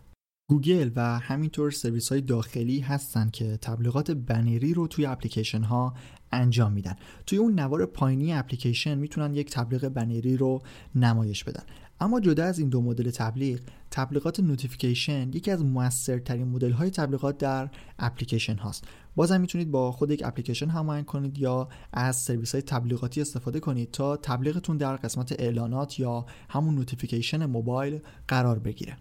گوگل 0.50 0.92
و 0.96 1.20
همینطور 1.20 1.72
سرویس 1.72 2.12
های 2.12 2.22
داخلی 2.22 2.80
هستن 2.80 3.30
که 3.30 3.58
تبلیغات 3.58 4.12
بنری 4.12 4.74
رو 4.74 4.88
توی 4.88 5.06
اپلیکیشن 5.06 5.64
ها 5.64 5.94
انجام 6.32 6.72
میدن. 6.72 6.96
توی 7.26 7.38
اون 7.38 7.60
نوار 7.60 7.86
پایینی 7.86 8.34
اپلیکیشن 8.34 8.96
می‌تونن 8.98 9.36
یک 9.36 9.50
تبلیغ 9.50 9.90
بنری 9.90 10.38
رو 10.38 10.62
نمایش 10.96 11.44
بدن. 11.44 11.64
اما 12.02 12.20
جدا 12.20 12.46
از 12.46 12.60
این 12.60 12.70
دو 12.70 12.82
مدل 12.82 13.12
تبلیغ 13.12 13.60
تبلیغات 13.92 14.40
notification 14.40 15.30
یکی 15.34 15.52
از 15.52 15.64
موثرترین 15.64 16.48
مدل 16.48 16.72
های 16.72 16.90
تبلیغات 16.90 17.38
در 17.38 17.70
اپلیکیشن 18.00 18.56
هاست. 18.56 18.84
بازم 19.16 19.42
می‌تونید 19.42 19.72
با 19.72 19.92
خود 19.92 20.12
یک 20.12 20.22
اپلیکیشن 20.26 20.70
هماهنگ 20.70 21.06
کنید 21.06 21.38
یا 21.38 21.70
از 21.94 22.16
سرویس 22.16 22.52
های 22.52 22.62
تبلیغاتی 22.62 23.22
استفاده 23.22 23.60
کنید 23.60 23.92
تا 23.92 24.18
تبلیغتون 24.18 24.78
در 24.78 24.96
قسمت 24.96 25.40
اعلانات 25.40 26.00
یا 26.00 26.26
همون 26.50 26.76
notification 26.76 27.46
موبایل 27.46 28.00
قرار 28.28 28.60
بگیره. 28.60 28.98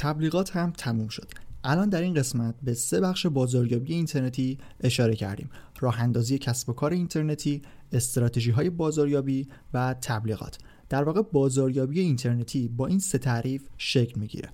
تبلیغات 0.00 0.56
هم 0.56 0.70
تموم 0.70 1.08
شد. 1.08 1.30
الان 1.64 1.88
در 1.88 2.02
این 2.02 2.14
قسمت 2.14 2.54
به 2.62 2.74
سه 2.74 3.00
بخش 3.00 3.26
بازاریابی 3.26 3.94
اینترنتی 3.94 4.58
اشاره 4.80 5.16
کردیم. 5.16 5.50
راه 5.80 6.00
اندازی 6.00 6.38
کسب 6.38 6.68
و 6.68 6.72
کار 6.72 6.92
اینترنتی 6.92 7.62
استراتژی 7.92 8.50
های 8.50 8.70
بازاریابی 8.70 9.48
و 9.74 9.94
تبلیغات. 9.94 10.58
در 10.88 11.04
واقع 11.04 11.22
بازاریابی 11.22 12.00
اینترنتی 12.00 12.68
با 12.68 12.86
این 12.86 12.98
سه 12.98 13.18
تعریف 13.18 13.68
شکل 13.78 14.20
می‌گیره. 14.20 14.48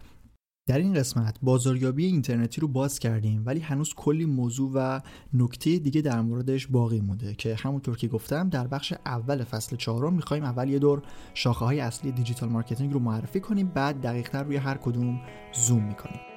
در 0.66 0.78
این 0.78 0.94
قسمت 0.94 1.36
بازاریابی 1.42 2.04
اینترنتی 2.06 2.60
رو 2.60 2.68
باز 2.68 2.98
کردیم 2.98 3.42
ولی 3.46 3.60
هنوز 3.60 3.94
کلی 3.94 4.24
موضوع 4.24 4.70
و 4.74 5.00
نکته 5.34 5.78
دیگه 5.78 6.00
در 6.00 6.20
موردش 6.20 6.66
باقی 6.66 7.00
مونده 7.00 7.34
که 7.34 7.54
همونطور 7.54 7.96
که 7.96 8.08
گفتم 8.08 8.48
در 8.48 8.66
بخش 8.66 8.94
اول 9.06 9.44
فصل 9.44 9.76
چهارم 9.76 10.14
می‌خوایم 10.14 10.44
اول 10.44 10.68
یه 10.68 10.78
دور 10.78 11.02
شاخه 11.34 11.64
های 11.64 11.80
اصلی 11.80 12.12
digital 12.12 12.48
marketing 12.48 12.92
رو 12.92 12.98
معرفی 12.98 13.40
کنیم 13.40 13.66
بعد 13.74 14.00
دقیقتر 14.00 14.42
روی 14.42 14.56
هر 14.56 14.76
کدوم 14.76 15.20
زوم 15.52 15.84
می‌کنیم. 15.84 16.29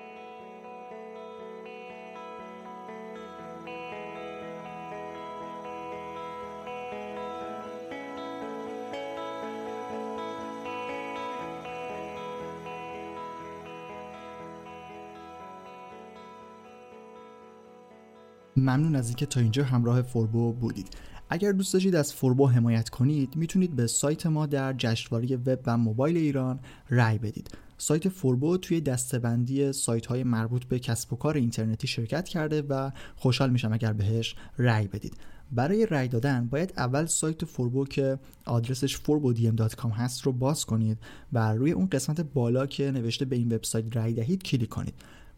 ممنون 18.64 18.96
از 18.96 19.08
اینکه 19.08 19.26
تا 19.26 19.40
اینجا 19.40 19.64
همراه 19.64 20.02
فوربو 20.02 20.54
بودید. 20.54 20.88
اگر 21.30 21.52
دوست 21.52 21.74
داشتید 21.74 21.96
از 21.96 22.14
فوربو 22.14 22.48
حمایت 22.48 22.90
کنید 22.90 23.36
می‌تونید 23.36 23.76
به 23.76 23.88
سایت 23.88 24.26
ما 24.26 24.46
در 24.46 24.74
جشنواره 24.74 25.36
وب 25.36 25.60
و 25.66 25.78
موبایل 25.78 26.18
ایران 26.18 26.60
رأی 26.90 27.18
بدید. 27.18 27.50
سایت 27.78 28.10
فوربو 28.10 28.58
توی 28.58 28.82
دسته‌بندی 28.82 29.74
سایت 29.74 30.06
های 30.06 30.24
مربوط 30.24 30.64
به 30.64 30.80
کسب 30.80 31.14
و 31.14 31.16
کار 31.16 31.36
اینترنتی 31.36 31.88
شرکت 31.88 32.28
کرده 32.28 32.62
و 32.62 32.92
خوشحال 33.16 33.50
میشم 33.50 33.74
اگر 33.74 33.94
بهش 33.94 34.36
رأی 34.58 34.88
بدید. 34.88 35.18
برای 35.52 35.86
رأی 35.86 36.08
دادن 36.08 36.48
باید 36.48 36.74
اول 36.78 37.06
سایت 37.06 37.46
فوربو 37.46 37.86
که 37.86 38.20
آدرسش 38.46 38.98
forbodm.com 38.98 39.92
هست 39.94 40.22
رو 40.22 40.32
باز 40.32 40.66
کنید 40.66 40.98
و 41.34 41.54
روی 41.54 41.72
اون 41.72 41.88
قسمت 41.88 42.22
بالا 42.22 42.66
که 42.66 42.92
نوشته 42.92 43.26
به 43.26 43.36
این 43.36 43.56
وبسایت 43.56 43.98
رأی 43.98 44.14
دهید 44.14 44.44
کلیک 44.44 44.70
کنید. 44.70 44.94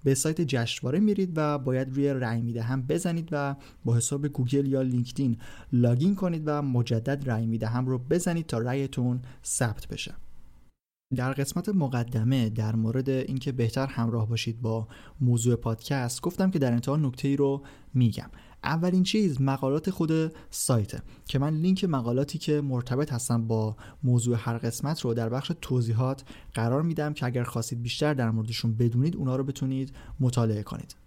به 0.05 0.15
سایت 0.15 0.41
جشنواره 0.41 0.99
میرید 0.99 1.31
و 1.35 1.57
باید 1.57 1.89
روی 1.89 2.09
رأی 2.09 2.41
می‌دهم 2.41 2.81
بزنید 2.81 3.29
و 3.31 3.55
با 3.85 3.95
حساب 3.95 4.27
گوگل 4.27 4.67
یا 4.67 4.81
لینکدین 4.81 5.37
login 5.73 6.15
کنید 6.15 6.43
و 6.45 6.61
مجدد 6.61 7.29
رأی 7.29 7.45
می‌دهم 7.45 7.85
رو 7.85 7.97
بزنید 7.97 8.45
تا 8.45 8.57
رأیتون 8.57 9.21
ثبت 9.45 9.87
بشه. 9.87 10.15
در 11.15 11.33
قسمت 11.33 11.69
مقدمه 11.69 12.49
در 12.49 12.75
مورد 12.75 13.09
اینکه 13.09 13.51
بهتر 13.51 13.87
همراه 13.87 14.29
باشید 14.29 14.61
با 14.61 14.87
موضوع 15.21 15.55
پادکست 15.55 16.21
گفتم 16.21 16.51
که 16.51 16.59
در 16.59 16.71
انتها 16.71 16.95
نکته 16.95 17.27
ای 17.27 17.35
رو 17.35 17.63
میگم. 17.93 18.29
اولین 18.63 19.03
چیز 19.03 19.41
مقالات 19.41 19.89
خود 19.89 20.35
سایته 20.49 21.01
که 21.25 21.39
من 21.39 21.53
لینک 21.53 21.83
مقالاتی 21.83 22.37
که 22.37 22.61
مرتبط 22.61 23.13
هستن 23.13 23.47
با 23.47 23.75
موضوع 24.03 24.37
هر 24.39 24.57
قسمت 24.57 25.01
رو 25.01 25.13
در 25.13 25.29
بخش 25.29 25.51
توضیحات 25.61 26.23
قرار 26.53 26.81
میدم 26.81 27.13
که 27.13 27.25
اگر 27.25 27.43
خواستید 27.43 27.81
بیشتر 27.81 28.13
در 28.13 28.31
موردشون 28.31 28.75
بدونید 28.75 29.15
اونا 29.15 29.35
رو 29.35 29.43
بتونید 29.43 29.93
مطالعه 30.19 30.63
کنید. 30.63 31.04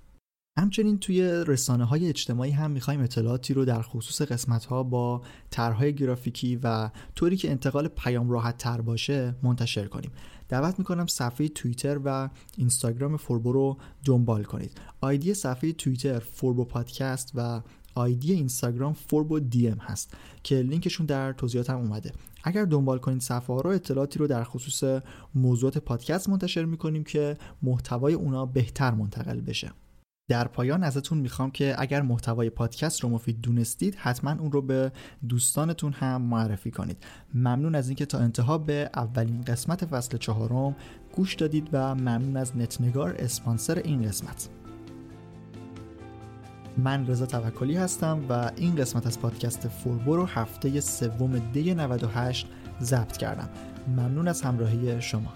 همچنین 0.58 0.98
توی 0.98 1.22
رسانه 1.46 1.84
های 1.84 2.08
اجتماعی 2.08 2.50
هم 2.50 2.70
می‌خوایم 2.70 3.00
اطلاعاتی 3.00 3.54
رو 3.54 3.64
در 3.64 3.82
خصوص 3.82 4.22
قسمت 4.22 4.64
ها 4.64 4.82
با 4.82 5.22
طرحهای 5.50 5.94
گرافیکی 5.94 6.56
و 6.62 6.90
طوری 7.14 7.36
که 7.36 7.50
انتقال 7.50 7.88
پیام 7.88 8.30
راحت 8.30 8.58
تر 8.58 8.80
باشه 8.80 9.34
منتشر 9.42 9.86
کنیم. 9.86 10.10
دعوت 10.48 10.78
می‌کنم 10.78 11.06
صفحه 11.06 11.48
توییتر 11.48 12.00
و 12.04 12.28
اینستاگرام 12.56 13.16
فوربو 13.16 13.52
رو 13.52 13.78
دنبال 14.04 14.44
کنید. 14.44 14.80
آیدی 15.00 15.34
صفحه 15.34 15.72
توییتر 15.72 16.18
فوربو 16.18 16.64
پادکست 16.64 17.32
و 17.34 17.60
آیدی 17.94 18.32
اینستاگرام 18.32 18.92
فوربو 18.92 19.40
دی 19.40 19.68
ام 19.68 19.78
هست 19.78 20.14
که 20.42 20.54
لینکشون 20.54 21.06
در 21.06 21.32
توضیحاتم 21.32 21.76
اومده. 21.76 22.12
اگر 22.44 22.64
دنبال 22.64 22.98
کنید 22.98 23.20
صفحه 23.20 23.54
ها 23.54 23.60
رو 23.60 23.70
اطلاعاتی 23.70 24.18
رو 24.18 24.26
در 24.26 24.44
خصوص 24.44 25.02
موضوعات 25.34 25.78
پادکست 25.78 26.28
منتشر 26.28 26.64
می‌کنیم 26.64 27.04
که 27.04 27.36
محتوای 27.62 28.14
اونا 28.14 28.46
بهتر 28.46 28.90
منتقل 28.90 29.40
بشه. 29.40 29.72
در 30.28 30.48
پایان 30.48 30.82
ازتون 30.82 31.18
می‌خوام 31.18 31.50
که 31.50 31.74
اگر 31.78 32.02
محتوای 32.02 32.50
پادکست 32.50 33.00
رو 33.00 33.08
مفید 33.08 33.40
دونستید 33.40 33.94
حتما 33.94 34.30
اون 34.30 34.52
رو 34.52 34.62
به 34.62 34.92
دوستانتون 35.28 35.92
هم 35.92 36.22
معرفی 36.22 36.70
کنید. 36.70 37.04
ممنون 37.34 37.74
از 37.74 37.88
اینکه 37.88 38.06
تا 38.06 38.18
انتها 38.18 38.58
به 38.58 38.90
اولین 38.94 39.42
قسمت 39.42 39.84
فصل 39.84 40.16
چهارم 40.16 40.76
گوش 41.12 41.34
دادید 41.34 41.68
و 41.72 41.94
ممنون 41.94 42.36
از 42.36 42.56
نتنگار 42.56 43.14
اسپانسر 43.18 43.78
این 43.78 44.02
قسمت. 44.02 44.48
من 46.76 47.06
رضا 47.06 47.26
توکلی 47.26 47.76
هستم 47.76 48.20
و 48.28 48.50
این 48.56 48.76
قسمت 48.76 49.06
از 49.06 49.20
پادکست 49.20 49.68
فوربو 49.68 50.16
رو 50.16 50.26
هفته 50.26 50.80
سوم 50.80 51.38
دی 51.38 51.74
98 51.74 52.46
ضبط 52.82 53.16
کردم. 53.16 53.48
ممنون 53.88 54.28
از 54.28 54.42
همراهی 54.42 55.02
شما. 55.02 55.32